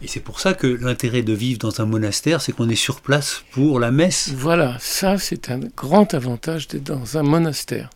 Et 0.01 0.07
c'est 0.07 0.21
pour 0.21 0.39
ça 0.39 0.55
que 0.55 0.67
l'intérêt 0.67 1.23
de 1.23 1.33
vivre 1.33 1.59
dans 1.59 1.81
un 1.81 1.87
monastère, 1.87 2.41
c'est 2.41 2.53
qu'on 2.53 2.69
est 2.69 2.77
sur 2.77 3.01
place 3.01 3.43
pour 3.51 3.81
la 3.81 3.91
messe. 3.91 4.31
Voilà, 4.31 4.77
ça 4.81 5.19
c'est 5.19 5.51
un 5.51 5.59
grand 5.77 6.15
avantage 6.15 6.69
d'être 6.69 6.85
dans 6.85 7.19
un 7.19 7.25
monastère. 7.25 7.91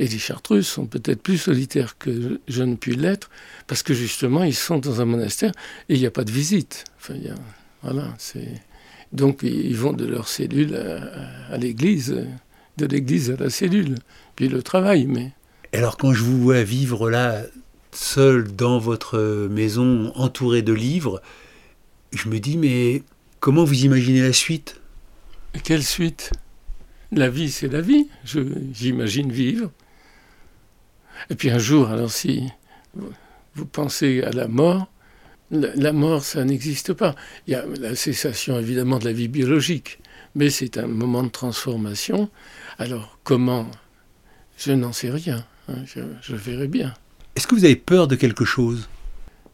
Et 0.00 0.08
les 0.08 0.18
chartreux 0.18 0.62
sont 0.62 0.86
peut-être 0.86 1.22
plus 1.22 1.38
solitaires 1.38 1.98
que 1.98 2.40
je 2.48 2.62
ne 2.62 2.74
puis 2.74 2.96
l'être, 2.96 3.30
parce 3.68 3.84
que 3.84 3.94
justement 3.94 4.42
ils 4.42 4.54
sont 4.54 4.78
dans 4.78 5.00
un 5.00 5.04
monastère 5.04 5.52
et 5.88 5.94
il 5.94 6.00
n'y 6.00 6.06
a 6.06 6.10
pas 6.10 6.24
de 6.24 6.32
visite. 6.32 6.84
Enfin, 7.00 7.14
voilà, 7.82 8.14
c'est 8.18 8.60
donc 9.12 9.42
ils 9.42 9.76
vont 9.76 9.92
de 9.92 10.04
leur 10.04 10.28
cellule 10.28 10.74
à, 11.50 11.56
l'église, 11.56 12.26
de 12.76 12.86
l'église 12.86 13.30
à 13.30 13.36
la 13.36 13.50
cellule, 13.50 13.96
puis 14.36 14.48
le 14.48 14.62
travail. 14.62 15.06
Mais... 15.06 15.32
Alors 15.72 15.96
quand 15.96 16.12
je 16.12 16.22
vous 16.22 16.40
vois 16.40 16.62
vivre 16.62 17.10
là, 17.10 17.42
seul 17.92 18.54
dans 18.54 18.78
votre 18.78 19.48
maison, 19.48 20.12
entouré 20.14 20.62
de 20.62 20.72
livres, 20.72 21.22
je 22.12 22.28
me 22.28 22.38
dis, 22.38 22.56
mais 22.56 23.02
comment 23.40 23.64
vous 23.64 23.84
imaginez 23.84 24.22
la 24.22 24.32
suite? 24.32 24.80
Quelle 25.64 25.84
suite? 25.84 26.30
La 27.10 27.30
vie, 27.30 27.50
c'est 27.50 27.68
la 27.68 27.80
vie. 27.80 28.08
J'imagine 28.72 29.32
vivre. 29.32 29.70
Et 31.30 31.34
puis 31.34 31.50
un 31.50 31.58
jour, 31.58 31.88
alors 31.88 32.12
si 32.12 32.44
vous 33.54 33.66
pensez 33.66 34.22
à 34.22 34.30
la 34.30 34.46
mort, 34.46 34.88
la 35.50 35.92
mort, 35.92 36.24
ça 36.24 36.44
n'existe 36.44 36.92
pas. 36.92 37.14
Il 37.46 37.52
y 37.52 37.56
a 37.56 37.64
la 37.80 37.94
cessation 37.94 38.58
évidemment 38.58 38.98
de 38.98 39.06
la 39.06 39.12
vie 39.12 39.28
biologique, 39.28 39.98
mais 40.34 40.50
c'est 40.50 40.78
un 40.78 40.86
moment 40.86 41.22
de 41.22 41.30
transformation. 41.30 42.30
Alors 42.78 43.18
comment? 43.24 43.70
Je 44.58 44.72
n'en 44.72 44.92
sais 44.92 45.10
rien. 45.10 45.44
Hein, 45.68 45.84
je, 45.86 46.34
verrai 46.34 46.66
bien. 46.66 46.94
Est-ce 47.36 47.46
que 47.46 47.54
vous 47.54 47.64
avez 47.64 47.76
peur 47.76 48.08
de 48.08 48.16
quelque 48.16 48.44
chose? 48.44 48.88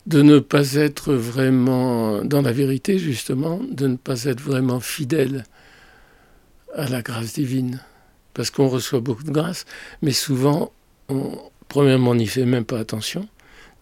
De 0.07 0.23
ne 0.23 0.39
pas 0.39 0.75
être 0.75 1.15
vraiment 1.15 2.25
dans 2.25 2.43
la 2.43 2.53
vérité, 2.53 2.99
justement, 2.99 3.61
de 3.71 3.87
ne 3.87 3.97
pas 3.97 4.25
être 4.25 4.41
vraiment 4.41 4.81
fidèle 4.81 5.45
à 6.75 6.89
la 6.89 7.03
grâce 7.03 7.35
divine. 7.35 7.81
Parce 8.33 8.51
qu'on 8.51 8.69
reçoit 8.69 9.01
beaucoup 9.01 9.23
de 9.23 9.31
grâce, 9.31 9.65
mais 10.03 10.13
souvent, 10.13 10.73
premièrement, 11.69 12.11
on 12.11 12.17
n'y 12.17 12.27
fait 12.27 12.45
même 12.45 12.65
pas 12.65 12.79
attention. 12.79 13.29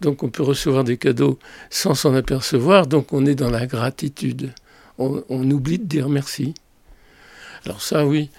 Donc 0.02 0.24
on 0.24 0.28
peut 0.28 0.42
recevoir 0.42 0.82
des 0.82 0.98
cadeaux 0.98 1.38
sans 1.70 1.94
s'en 1.94 2.12
apercevoir, 2.14 2.88
donc 2.88 3.12
on 3.12 3.24
est 3.24 3.36
dans 3.36 3.50
la 3.50 3.66
gratitude. 3.66 4.52
On, 4.98 5.50
oublie 5.50 5.78
de 5.78 5.84
dire 5.84 6.08
merci. 6.08 6.54
Alors 7.64 7.82
ça, 7.82 8.06
oui. 8.06 8.30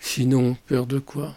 Sinon, 0.00 0.56
peur 0.66 0.86
de 0.86 0.98
quoi? 0.98 1.34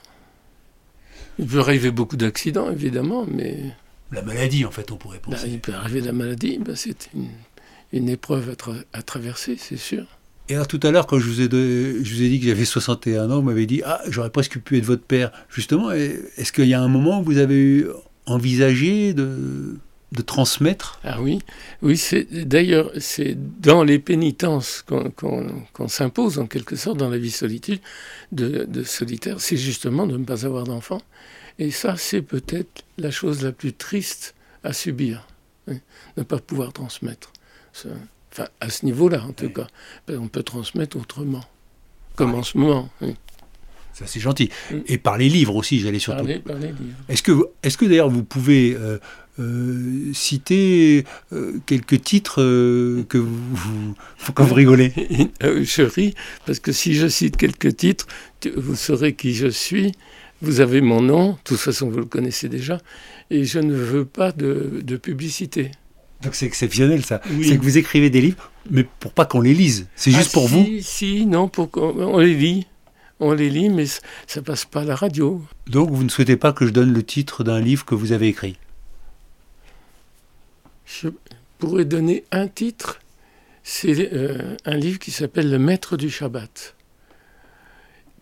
Il 1.40 1.48
peut 1.48 1.60
arriver 1.60 1.92
beaucoup 1.92 2.16
d'accidents, 2.16 2.72
évidemment, 2.72 3.26
mais... 3.30 3.76
La 4.12 4.22
maladie, 4.22 4.66
en 4.66 4.72
fait, 4.72 4.92
on 4.92 4.98
pourrait 4.98 5.20
penser. 5.20 5.50
il 5.50 5.60
peut 5.60 5.74
arriver 5.74 6.02
la 6.02 6.14
maladie, 6.14 6.60
ben, 6.60 6.76
c'est 6.76 7.10
une, 7.92 8.10
épreuve 8.10 8.56
à, 8.94 9.02
traverser, 9.02 9.58
c'est 9.60 9.78
sûr. 9.78 10.06
Et 10.50 10.56
alors 10.56 10.68
tout 10.68 10.80
à 10.84 10.92
l'heure, 10.92 11.08
quand 11.08 11.20
je 11.20 11.26
vous, 11.26 11.42
ai 11.42 11.50
je 11.50 12.16
vous 12.16 12.22
ai 12.22 12.30
dit 12.30 12.40
que 12.40 12.48
j'avais 12.48 12.66
61 12.66 13.30
ans, 13.30 13.36
vous 13.36 13.42
m'avez 13.42 13.66
dit, 13.66 13.82
ah, 13.86 14.02
j'aurais 14.08 14.30
presque 14.30 14.60
pu 14.60 14.78
être 14.78 14.86
votre 14.86 15.04
père. 15.04 15.32
Justement, 15.50 15.92
est-ce 15.92 16.52
qu'il 16.54 16.68
y 16.68 16.74
a 16.74 16.82
un 16.82 16.88
moment 16.88 17.20
où 17.20 17.24
vous 17.24 17.38
avez 17.38 17.56
eu 17.56 17.88
envisager 18.28 19.14
de, 19.14 19.80
de 20.12 20.22
transmettre? 20.22 21.00
Ah 21.04 21.22
oui, 21.22 21.40
oui. 21.82 21.98
C'est 21.98 22.24
d'ailleurs 22.48 22.92
c'est 23.00 23.36
dans 23.62 23.84
les 23.84 24.00
pénitences 24.00 24.84
qu'on 24.86 25.88
s'impose 25.88 26.40
en 26.40 26.46
quelque 26.48 26.76
sorte 26.76 26.98
dans 26.98 27.10
la 27.10 27.18
vie 27.18 27.32
solitude 27.32 27.80
de, 28.32 28.84
solitaire, 28.84 29.42
c'est 29.42 29.58
justement 29.58 30.08
de 30.08 30.18
ne 30.18 30.24
pas 30.24 30.46
avoir 30.46 30.66
d'enfant. 30.66 31.02
Et 31.60 31.72
ça, 31.72 31.96
c'est 31.98 32.22
peut-être 32.22 32.84
la 32.98 33.10
chose 33.10 33.42
la 33.42 33.52
plus 33.52 33.74
triste 33.74 34.36
à 34.64 34.74
subir, 34.74 35.28
hein, 35.68 35.78
ne 36.16 36.24
pas 36.24 36.38
pouvoir 36.38 36.72
transmettre. 36.72 37.34
Enfin, 38.32 38.48
à 38.60 38.70
ce 38.70 38.86
niveau-là, 38.86 39.24
en 39.24 39.34
tout 39.34 39.50
cas, 39.50 39.68
ben, 40.08 40.20
on 40.20 40.28
peut 40.28 40.44
transmettre 40.44 40.98
autrement, 40.98 41.44
comme 42.16 42.36
en 42.36 42.44
ce 42.44 42.58
moment. 42.58 42.90
Ça, 43.98 44.06
c'est 44.06 44.20
gentil. 44.20 44.52
Mm. 44.72 44.76
Et 44.88 44.98
par 45.00 45.18
les 45.18 45.28
livres 45.28 45.56
aussi, 45.56 45.80
j'allais 45.80 45.98
surtout. 45.98 46.24
Par 46.46 46.60
les, 46.60 46.68
livres. 46.68 46.78
Est-ce 47.10 47.24
que, 47.24 47.32
est 47.64 47.76
que 47.76 47.86
d'ailleurs 47.86 48.12
vous 48.12 48.24
pouvez 48.24 48.76
euh, 48.76 49.00
euh, 49.40 50.14
citer 50.14 51.04
euh, 51.34 51.60
quelques 51.66 52.04
titres 52.04 52.38
que 53.10 53.18
vous, 53.18 53.96
quand 54.36 54.44
vous 54.44 54.54
rigolez? 54.54 54.94
Je 55.42 55.82
ris 55.82 56.14
parce 56.46 56.60
que 56.60 56.72
si 56.72 56.94
je 56.94 57.08
cite 57.08 57.38
quelques 57.38 57.76
titres, 57.76 58.06
vous 58.56 58.76
saurez 58.76 59.16
qui 59.16 59.34
je 59.34 59.48
suis. 59.48 59.94
Vous 60.44 60.60
avez 60.60 60.82
mon 60.82 61.02
nom, 61.02 61.32
de 61.32 61.38
toute 61.44 61.58
façon 61.58 61.90
vous 61.90 61.98
le 61.98 62.06
connaissez 62.06 62.48
déjà, 62.48 62.80
et 63.32 63.46
je 63.46 63.58
ne 63.58 63.74
veux 63.74 64.06
pas 64.06 64.32
de, 64.32 64.84
publicité. 65.02 65.72
Donc 66.22 66.36
c'est 66.36 66.46
exceptionnel 66.46 67.04
ça. 67.04 67.22
C'est 67.42 67.58
que 67.58 67.64
vous 67.64 67.80
écrivez 67.80 68.12
des 68.12 68.22
livres, 68.22 68.52
mais 68.70 68.86
pour 69.00 69.14
pas 69.14 69.26
qu'on 69.26 69.42
les 69.42 69.56
lise. 69.56 69.88
C'est 69.96 70.12
juste 70.12 70.30
ah, 70.30 70.34
pour 70.34 70.48
vous? 70.48 70.68
Si, 70.82 71.26
non, 71.26 71.48
pour 71.48 71.72
qu'on 71.72 72.20
les 72.20 72.36
lit 72.36 72.68
on 73.20 73.34
les 73.34 73.50
lit, 73.50 73.70
mais 73.70 73.86
ça 74.28 74.42
passe 74.42 74.66
pas 74.66 74.82
à 74.82 74.86
la 74.86 74.96
radio. 74.96 75.42
Donc 75.68 75.90
vous 75.90 76.04
ne 76.04 76.10
souhaitez 76.10 76.38
pas 76.38 76.54
que 76.54 76.66
je 76.66 76.72
donne 76.72 76.94
le 76.94 77.04
titre 77.04 77.44
d'un 77.44 77.60
livre 77.60 77.86
que 77.86 77.96
vous 77.96 78.12
avez 78.12 78.28
écrit? 78.28 78.58
Je 80.86 81.10
pourrais 81.58 81.86
donner 81.86 82.24
un 82.32 82.48
titre. 82.48 83.00
C'est 83.64 84.14
euh, 84.14 84.56
un 84.66 84.78
livre 84.78 85.00
qui 85.00 85.12
s'appelle 85.12 85.50
Le 85.50 85.60
Maître 85.60 85.98
du 85.98 86.10
Shabbat, 86.10 86.76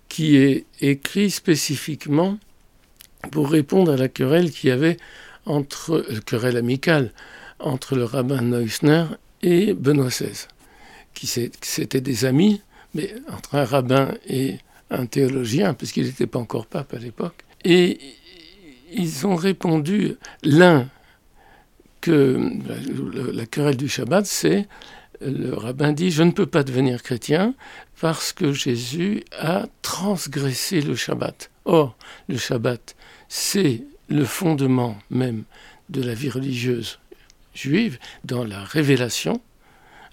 qui 0.09 0.37
est 0.37 0.65
écrit 0.81 1.29
spécifiquement 1.29 2.39
pour 3.31 3.51
répondre 3.51 3.91
à 3.91 3.97
la 3.97 4.07
querelle 4.07 4.51
qu'il 4.51 4.69
y 4.69 4.73
avait 4.73 4.97
entre, 5.45 5.93
euh, 5.93 6.19
querelle 6.25 6.57
amicale, 6.57 7.11
entre 7.59 7.95
le 7.95 8.05
rabbin 8.05 8.41
Neusner 8.41 9.05
et 9.43 9.73
Benoît 9.73 10.07
XVI, 10.07 10.47
qui 11.13 11.27
c'était 11.27 12.01
des 12.01 12.25
amis, 12.25 12.61
mais 12.93 13.13
entre 13.31 13.55
un 13.55 13.65
rabbin 13.65 14.13
et 14.27 14.57
un 14.89 15.05
théologien, 15.05 15.73
puisqu'il 15.73 16.05
n'était 16.05 16.27
pas 16.27 16.39
encore 16.39 16.65
pape 16.65 16.93
à 16.93 16.97
l'époque. 16.97 17.43
Et 17.63 17.99
ils 18.91 19.25
ont 19.25 19.35
répondu, 19.35 20.15
l'un, 20.43 20.89
que 22.01 22.39
la, 23.33 23.45
querelle 23.47 23.77
du 23.77 23.89
Shabbat, 23.89 24.25
c'est 24.25 24.67
le 25.21 25.53
rabbin 25.55 25.91
dit 25.91 26.11
Je 26.11 26.21
ne 26.21 26.31
peux 26.31 26.45
pas 26.45 26.63
devenir 26.63 27.01
chrétien 27.01 27.55
parce 27.99 28.31
que 28.31 28.53
Jésus 28.53 29.23
a 29.39 29.65
transgressé 29.81 30.81
le 30.81 30.95
Shabbat. 30.95 31.49
Or, 31.65 31.97
le 32.27 32.37
Shabbat, 32.37 32.95
c'est 33.27 33.81
le 34.07 34.23
fondement 34.23 34.97
même 35.09 35.45
de 35.89 36.03
la 36.03 36.13
vie 36.13 36.29
religieuse 36.29 36.99
juive 37.55 37.97
dans 38.23 38.43
la 38.43 38.63
révélation. 38.63 39.41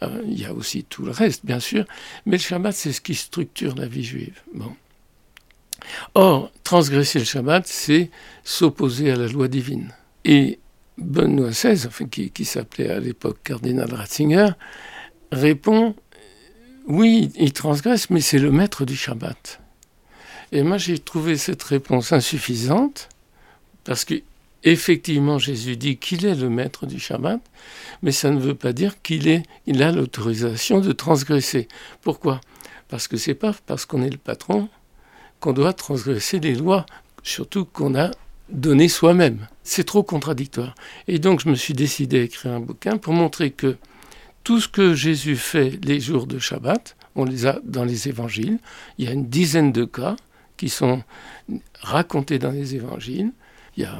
Euh, 0.02 0.22
il 0.26 0.40
y 0.40 0.44
a 0.44 0.52
aussi 0.52 0.84
tout 0.84 1.04
le 1.04 1.12
reste, 1.12 1.44
bien 1.44 1.60
sûr, 1.60 1.84
mais 2.26 2.36
le 2.36 2.42
Shabbat, 2.42 2.74
c'est 2.74 2.92
ce 2.92 3.00
qui 3.00 3.14
structure 3.14 3.74
la 3.74 3.86
vie 3.86 4.04
juive. 4.04 4.40
Bon. 4.54 4.74
Or, 6.14 6.52
transgresser 6.62 7.18
le 7.18 7.24
Shabbat, 7.24 7.66
c'est 7.66 8.10
s'opposer 8.44 9.10
à 9.10 9.16
la 9.16 9.28
loi 9.28 9.48
divine. 9.48 9.92
Et 10.24 10.58
Benoît 10.98 11.50
XVI, 11.50 11.88
qui, 12.10 12.30
qui 12.30 12.44
s'appelait 12.44 12.90
à 12.90 13.00
l'époque 13.00 13.38
cardinal 13.42 13.92
Ratzinger, 13.92 14.50
répond 15.30 15.94
oui, 16.86 17.30
il 17.36 17.52
transgresse, 17.52 18.10
mais 18.10 18.20
c'est 18.20 18.38
le 18.38 18.50
maître 18.50 18.84
du 18.84 18.96
Shabbat. 18.96 19.60
Et 20.50 20.62
moi, 20.62 20.78
j'ai 20.78 20.98
trouvé 20.98 21.36
cette 21.36 21.62
réponse 21.62 22.12
insuffisante, 22.12 23.08
parce 23.84 24.04
que 24.04 24.14
effectivement, 24.64 25.38
Jésus 25.38 25.76
dit 25.76 25.96
qu'il 25.96 26.26
est 26.26 26.34
le 26.34 26.48
maître 26.48 26.86
du 26.86 26.98
Shabbat, 26.98 27.40
mais 28.02 28.12
ça 28.12 28.30
ne 28.30 28.40
veut 28.40 28.54
pas 28.54 28.72
dire 28.72 29.02
qu'il 29.02 29.42
il 29.66 29.82
a 29.82 29.92
l'autorisation 29.92 30.80
de 30.80 30.92
transgresser. 30.92 31.68
Pourquoi? 32.00 32.40
Parce 32.88 33.08
que 33.08 33.16
c'est 33.16 33.34
pas 33.34 33.54
parce 33.66 33.86
qu'on 33.86 34.02
est 34.02 34.10
le 34.10 34.18
patron 34.18 34.68
qu'on 35.40 35.52
doit 35.52 35.72
transgresser 35.72 36.38
les 36.38 36.54
lois, 36.54 36.86
surtout 37.22 37.64
qu'on 37.64 37.94
a 37.96 38.10
donné 38.48 38.88
soi-même. 38.88 39.48
C'est 39.64 39.84
trop 39.84 40.02
contradictoire. 40.02 40.74
Et 41.08 41.18
donc, 41.18 41.40
je 41.40 41.48
me 41.48 41.54
suis 41.54 41.74
décidé 41.74 42.20
à 42.20 42.22
écrire 42.22 42.52
un 42.52 42.60
bouquin 42.60 42.96
pour 42.98 43.12
montrer 43.12 43.50
que 43.50 43.76
tout 44.44 44.60
ce 44.60 44.68
que 44.68 44.94
Jésus 44.94 45.36
fait 45.36 45.78
les 45.84 46.00
jours 46.00 46.26
de 46.26 46.38
Shabbat, 46.38 46.96
on 47.14 47.24
les 47.24 47.46
a 47.46 47.58
dans 47.64 47.84
les 47.84 48.08
évangiles. 48.08 48.58
Il 48.98 49.04
y 49.04 49.08
a 49.08 49.12
une 49.12 49.28
dizaine 49.28 49.72
de 49.72 49.84
cas 49.84 50.16
qui 50.56 50.68
sont 50.68 51.02
racontés 51.80 52.38
dans 52.38 52.50
les 52.50 52.74
évangiles. 52.74 53.32
Il 53.76 53.82
y 53.82 53.86
a 53.86 53.98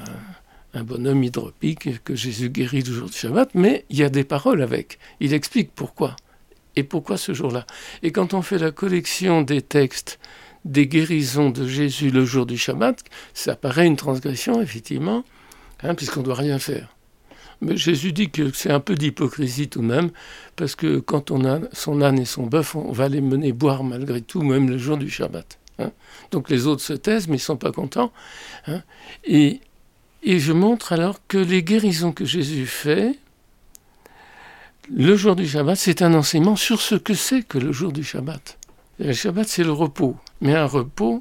un 0.74 0.85
bonhomme 0.85 1.22
hydropique 1.22 2.02
que 2.04 2.14
Jésus 2.14 2.48
guérit 2.48 2.82
le 2.82 2.92
jour 2.92 3.08
du 3.08 3.16
Shabbat, 3.16 3.50
mais 3.54 3.85
il 3.90 3.98
y 3.98 4.04
a 4.04 4.08
des 4.08 4.24
paroles 4.24 4.62
avec. 4.62 4.98
Il 5.20 5.35
explique 5.35 5.72
pourquoi. 5.74 6.16
Et 6.76 6.82
pourquoi 6.82 7.18
ce 7.18 7.35
jour-là. 7.35 7.66
Et 8.02 8.12
quand 8.12 8.32
on 8.32 8.40
fait 8.40 8.58
la 8.58 8.70
collection 8.70 9.42
des 9.42 9.61
textes 9.61 10.18
des 10.64 10.87
guérisons 10.87 11.50
de 11.50 11.66
Jésus 11.66 12.11
le 12.11 12.24
jour 12.24 12.46
du 12.46 12.56
Shabbat, 12.56 13.02
ça 13.35 13.56
paraît 13.56 13.87
une 13.87 13.96
transgression, 13.96 14.62
effectivement, 14.62 15.24
hein, 15.82 15.94
puisqu'on 15.94 16.20
ne 16.20 16.26
doit 16.26 16.35
rien 16.35 16.58
faire. 16.58 16.94
Mais 17.61 17.76
Jésus 17.76 18.12
dit 18.12 18.30
que 18.30 18.50
c'est 18.52 18.70
un 18.70 18.80
peu 18.80 18.94
d'hypocrisie 18.94 19.68
tout 19.68 19.80
de 19.82 19.87
même, 19.87 20.11
parce 20.56 20.74
que 20.74 20.98
quand 20.98 21.30
on 21.30 21.44
a 21.44 21.61
son 21.72 22.00
âne 22.00 22.18
et 22.18 22.24
son 22.24 22.46
bœuf, 22.46 22.74
on 22.74 22.92
va 22.92 23.08
les 23.08 23.20
mener 23.20 23.52
boire 23.52 23.85
malgré 23.85 24.20
tout, 24.20 24.42
même 24.42 24.68
le 24.68 24.78
jour 24.78 24.96
du 24.96 25.11
Shabbat. 25.11 25.58
Hein. 25.78 25.92
Donc 26.30 26.50
les 26.50 26.66
autres 26.66 26.82
se 26.82 26.92
taisent, 26.92 27.28
mais 27.28 27.35
ils 27.35 27.40
ne 27.40 27.42
sont 27.44 27.56
pas 27.56 27.72
contents. 27.72 28.12
Hein. 28.66 28.82
Et 29.24 29.61
et 30.22 30.38
je 30.38 30.52
montre 30.52 30.92
alors 30.92 31.20
que 31.26 31.38
les 31.38 31.62
guérisons 31.62 32.12
que 32.12 32.24
Jésus 32.24 32.66
fait, 32.66 33.18
le 34.90 35.16
jour 35.16 35.37
du 35.37 35.46
Shabbat, 35.46 35.76
c'est 35.76 36.02
un 36.02 36.14
enseignement 36.14 36.56
sur 36.56 36.80
ce 36.80 36.94
que 36.94 37.14
c'est 37.14 37.42
que 37.42 37.58
le 37.58 37.72
jour 37.72 37.92
du 37.92 38.04
Shabbat. 38.04 38.58
Le 38.98 39.12
Shabbat, 39.12 39.48
c'est 39.48 39.64
le 39.64 39.72
repos, 39.72 40.16
mais 40.40 40.54
un 40.54 40.66
repos 40.66 41.20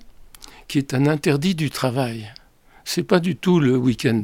qui 0.68 0.78
est 0.78 0.94
un 0.94 1.06
interdit 1.08 1.56
du 1.56 1.70
travail. 1.70 2.32
C'est 2.86 3.04
pas 3.04 3.20
du 3.20 3.36
tout 3.36 3.60
le 3.60 3.78
week-end. 3.78 4.22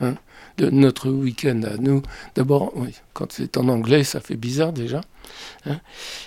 Hein, 0.00 0.14
de 0.58 0.70
notre 0.70 1.10
week-end 1.10 1.62
à 1.62 1.76
nous. 1.76 2.02
D'abord, 2.34 2.72
quand 3.12 3.32
c'est 3.32 3.56
en 3.56 3.68
anglais, 3.68 4.04
ça 4.04 4.20
fait 4.20 4.36
bizarre 4.36 4.72
déjà. 4.72 5.00
Hein. 5.66 5.80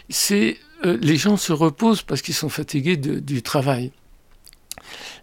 c'est 0.10 0.58
euh, 0.86 0.98
les 1.02 1.18
gens 1.18 1.38
se 1.38 1.54
reposent 1.54 2.02
parce 2.02 2.22
qu'ils 2.22 2.34
sont 2.34 2.50
fatigués 2.50 2.98
du 2.98 3.42
travail. 3.42 3.92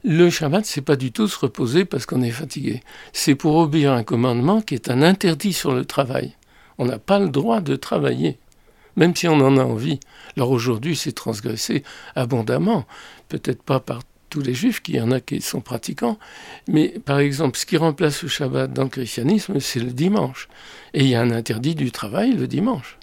Le 0.05 0.31
Shabbat, 0.31 0.64
c'est 0.64 0.83
pas 0.83 0.97
du 0.97 1.12
tout 1.12 1.29
se 1.29 1.38
reposer 1.38 1.85
parce 1.85 2.07
qu'on 2.07 2.23
est 2.23 2.31
fatigué. 2.31 2.83
C'est 3.12 3.35
pour 3.35 3.57
obéir 3.57 3.92
à 3.92 3.97
un 3.97 4.05
commandement 4.05 4.61
qui 4.61 4.75
est 4.75 4.90
un 4.90 5.03
interdit 5.03 5.53
sur 5.53 5.73
le 5.73 5.85
travail. 5.85 6.37
On 6.79 6.87
n'a 6.87 6.99
pas 6.99 7.18
le 7.18 7.29
droit 7.29 7.61
de 7.61 7.77
travailler, 7.77 8.38
même 8.97 9.14
si 9.14 9.27
on 9.29 9.40
en 9.40 9.57
a 9.57 9.64
envie. 9.64 10.01
Alors 10.37 10.51
aujourd'hui, 10.51 10.97
c'est 10.97 11.12
transgressé 11.12 11.83
abondamment. 12.14 12.87
Peut-être 13.29 13.62
pas 13.62 13.81
par 13.81 14.03
tous 14.31 14.40
les 14.40 14.55
juifs, 14.55 14.83
qu'il 14.83 14.97
y 14.97 15.01
en 15.01 15.11
a 15.11 15.21
qui 15.21 15.40
sont 15.40 15.61
pratiquants, 15.61 16.18
mais 16.68 16.88
par 17.05 17.18
exemple, 17.18 17.59
ce 17.59 17.66
qui 17.66 17.77
remplace 17.77 18.23
le 18.23 18.29
Shabbat 18.29 18.73
dans 18.73 18.85
le 18.85 18.88
christianisme, 18.88 19.59
c'est 19.61 19.81
le 19.81 19.90
dimanche. 19.90 20.49
Et 20.94 21.05
il 21.05 21.09
y 21.09 21.14
a 21.14 21.21
un 21.21 21.31
interdit 21.31 21.75
du 21.75 21.90
travail 21.90 22.33
le 22.33 22.47
dimanche, 22.47 22.99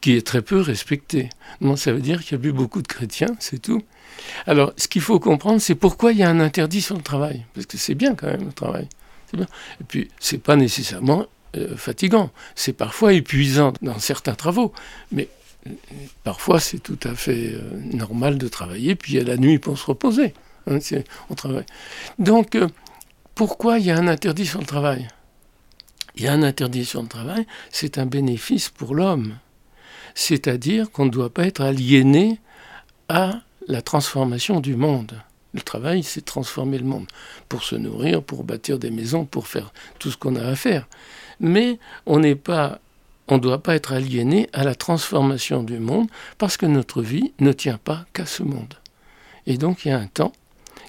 qui 0.00 0.16
est 0.16 0.26
très 0.26 0.42
peu 0.42 0.60
respecté. 0.60 1.30
Non, 1.60 1.76
ça 1.76 1.92
veut 1.92 2.00
dire 2.00 2.22
qu'il 2.22 2.32
y 2.32 2.34
a 2.36 2.38
plus 2.38 2.52
beaucoup 2.52 2.82
de 2.82 2.88
chrétiens, 2.88 3.34
c'est 3.38 3.60
tout. 3.60 3.82
Alors, 4.46 4.72
ce 4.76 4.88
qu'il 4.88 5.02
faut 5.02 5.20
comprendre, 5.20 5.60
c'est 5.60 5.74
pourquoi 5.74 6.12
il 6.12 6.18
y 6.18 6.22
a 6.22 6.30
un 6.30 6.40
interdit 6.40 6.82
sur 6.82 6.96
le 6.96 7.02
travail. 7.02 7.44
Parce 7.54 7.66
que 7.66 7.76
c'est 7.76 7.94
bien 7.94 8.14
quand 8.14 8.28
même 8.28 8.46
le 8.46 8.52
travail. 8.52 8.88
Bien. 9.32 9.46
Et 9.80 9.84
puis, 9.84 10.08
c'est 10.20 10.38
pas 10.38 10.56
nécessairement 10.56 11.26
euh, 11.56 11.76
fatigant. 11.76 12.30
C'est 12.54 12.72
parfois 12.72 13.12
épuisant 13.12 13.72
dans 13.82 13.98
certains 13.98 14.34
travaux. 14.34 14.72
Mais 15.12 15.28
euh, 15.66 15.70
parfois, 16.24 16.60
c'est 16.60 16.78
tout 16.78 16.98
à 17.02 17.14
fait 17.14 17.54
euh, 17.54 17.60
normal 17.92 18.38
de 18.38 18.48
travailler. 18.48 18.94
Puis, 18.94 19.14
il 19.14 19.18
y 19.18 19.20
a 19.20 19.24
la 19.24 19.36
nuit 19.36 19.58
pour 19.58 19.78
se 19.78 19.86
reposer. 19.86 20.32
Hein, 20.68 20.78
on 21.30 21.34
travaille. 21.34 21.66
Donc, 22.18 22.56
pourquoi 23.34 23.78
il 23.78 23.86
y 23.86 23.90
a 23.90 23.96
un 23.96 24.08
interdit 24.08 24.46
sur 24.46 24.60
le 24.60 24.66
travail? 24.66 25.08
Il 26.16 26.22
y 26.22 26.28
a 26.28 26.32
un 26.32 26.42
interdit 26.42 26.84
sur 26.84 27.02
le 27.02 27.08
travail, 27.08 27.46
c'est 27.70 27.98
un 27.98 28.06
bénéfice 28.06 28.70
pour 28.70 28.94
l'homme. 28.94 29.36
C'est-à-dire 30.16 30.90
qu'on 30.90 31.04
ne 31.04 31.10
doit 31.10 31.28
pas 31.28 31.46
être 31.46 31.60
aliéné 31.60 32.40
à 33.10 33.42
la 33.68 33.82
transformation 33.82 34.60
du 34.60 34.74
monde. 34.74 35.12
Le 35.52 35.60
travail, 35.60 36.02
c'est 36.02 36.24
transformer 36.24 36.78
le 36.78 36.86
monde, 36.86 37.06
pour 37.50 37.62
se 37.62 37.76
nourrir, 37.76 38.22
pour 38.22 38.42
bâtir 38.42 38.78
des 38.78 38.90
maisons, 38.90 39.26
pour 39.26 39.46
faire 39.46 39.74
tout 39.98 40.10
ce 40.10 40.16
qu'on 40.16 40.34
a 40.36 40.42
à 40.42 40.56
faire. 40.56 40.88
Mais 41.38 41.78
on 42.06 42.18
n'est 42.18 42.34
pas, 42.34 42.80
on 43.28 43.34
ne 43.34 43.40
doit 43.40 43.62
pas 43.62 43.74
être 43.76 43.92
aliéné 43.92 44.48
à 44.54 44.64
la 44.64 44.74
transformation 44.74 45.62
du 45.62 45.78
monde, 45.78 46.08
parce 46.38 46.56
que 46.56 46.66
notre 46.66 47.02
vie 47.02 47.34
ne 47.38 47.52
tient 47.52 47.78
pas 47.78 48.06
qu'à 48.14 48.24
ce 48.24 48.42
monde. 48.42 48.74
Et 49.46 49.58
donc 49.58 49.84
il 49.84 49.88
y 49.88 49.92
a 49.92 49.98
un 49.98 50.06
temps 50.06 50.32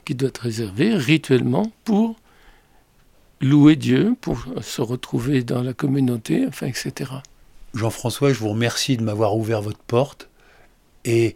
qui 0.06 0.16
doit 0.16 0.30
être 0.30 0.44
réservé 0.44 0.96
rituellement 0.96 1.70
pour 1.84 2.16
louer 3.42 3.76
Dieu, 3.76 4.16
pour 4.22 4.46
se 4.62 4.82
retrouver 4.82 5.44
dans 5.44 5.64
la 5.64 5.74
communauté, 5.74 6.46
enfin, 6.48 6.68
etc. 6.68 7.12
Jean-François, 7.78 8.34
je 8.34 8.40
vous 8.40 8.50
remercie 8.50 8.98
de 8.98 9.04
m'avoir 9.04 9.36
ouvert 9.36 9.62
votre 9.62 9.80
porte. 9.80 10.30
Et 11.06 11.36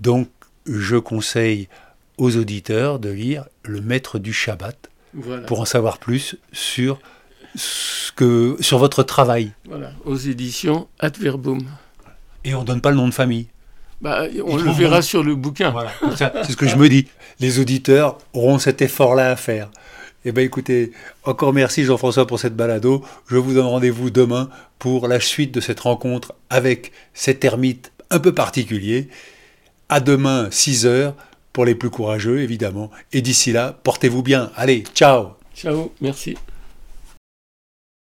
donc, 0.00 0.28
je 0.66 0.96
conseille 0.96 1.68
aux 2.16 2.36
auditeurs 2.36 2.98
de 2.98 3.10
lire 3.10 3.44
Le 3.62 3.80
Maître 3.80 4.18
du 4.18 4.32
Shabbat 4.32 4.88
Voilà. 5.14 5.42
pour 5.46 5.60
en 5.60 5.64
savoir 5.64 5.98
plus 5.98 6.36
sur, 6.52 6.98
ce 7.54 8.12
que, 8.12 8.56
sur 8.60 8.78
votre 8.78 9.02
travail. 9.02 9.52
Voilà, 9.66 9.92
aux 10.04 10.16
éditions 10.16 10.88
Adverbum. 10.98 11.60
Et 12.44 12.54
on 12.54 12.60
ne 12.62 12.66
donne 12.66 12.80
pas 12.80 12.90
le 12.90 12.96
nom 12.96 13.08
de 13.08 13.14
famille. 13.14 13.46
Bah, 14.00 14.24
on 14.44 14.58
Ils 14.58 14.64
le 14.64 14.70
verra 14.72 15.02
sur 15.02 15.22
le 15.22 15.34
bouquin. 15.34 15.70
Voilà, 15.70 15.92
c'est 16.16 16.52
ce 16.52 16.56
que 16.56 16.66
je 16.68 16.76
me 16.76 16.88
dis. 16.88 17.06
Les 17.40 17.58
auditeurs 17.58 18.18
auront 18.32 18.58
cet 18.58 18.82
effort-là 18.82 19.30
à 19.30 19.36
faire. 19.36 19.70
Eh 20.26 20.32
bien 20.32 20.44
écoutez, 20.44 20.92
encore 21.24 21.52
merci 21.52 21.84
Jean-François 21.84 22.26
pour 22.26 22.40
cette 22.40 22.56
balado. 22.56 23.04
Je 23.26 23.36
vous 23.36 23.52
donne 23.52 23.66
rendez-vous 23.66 24.08
demain 24.08 24.48
pour 24.78 25.06
la 25.06 25.20
suite 25.20 25.52
de 25.52 25.60
cette 25.60 25.80
rencontre 25.80 26.32
avec 26.48 26.92
cet 27.12 27.44
ermite 27.44 27.92
un 28.10 28.18
peu 28.18 28.32
particulier. 28.32 29.08
À 29.90 30.00
demain, 30.00 30.48
6 30.50 30.86
heures, 30.86 31.14
pour 31.52 31.66
les 31.66 31.74
plus 31.74 31.90
courageux 31.90 32.40
évidemment. 32.40 32.90
Et 33.12 33.20
d'ici 33.20 33.52
là, 33.52 33.78
portez-vous 33.82 34.22
bien. 34.22 34.50
Allez, 34.56 34.84
ciao 34.94 35.34
Ciao, 35.54 35.92
merci. 36.00 36.36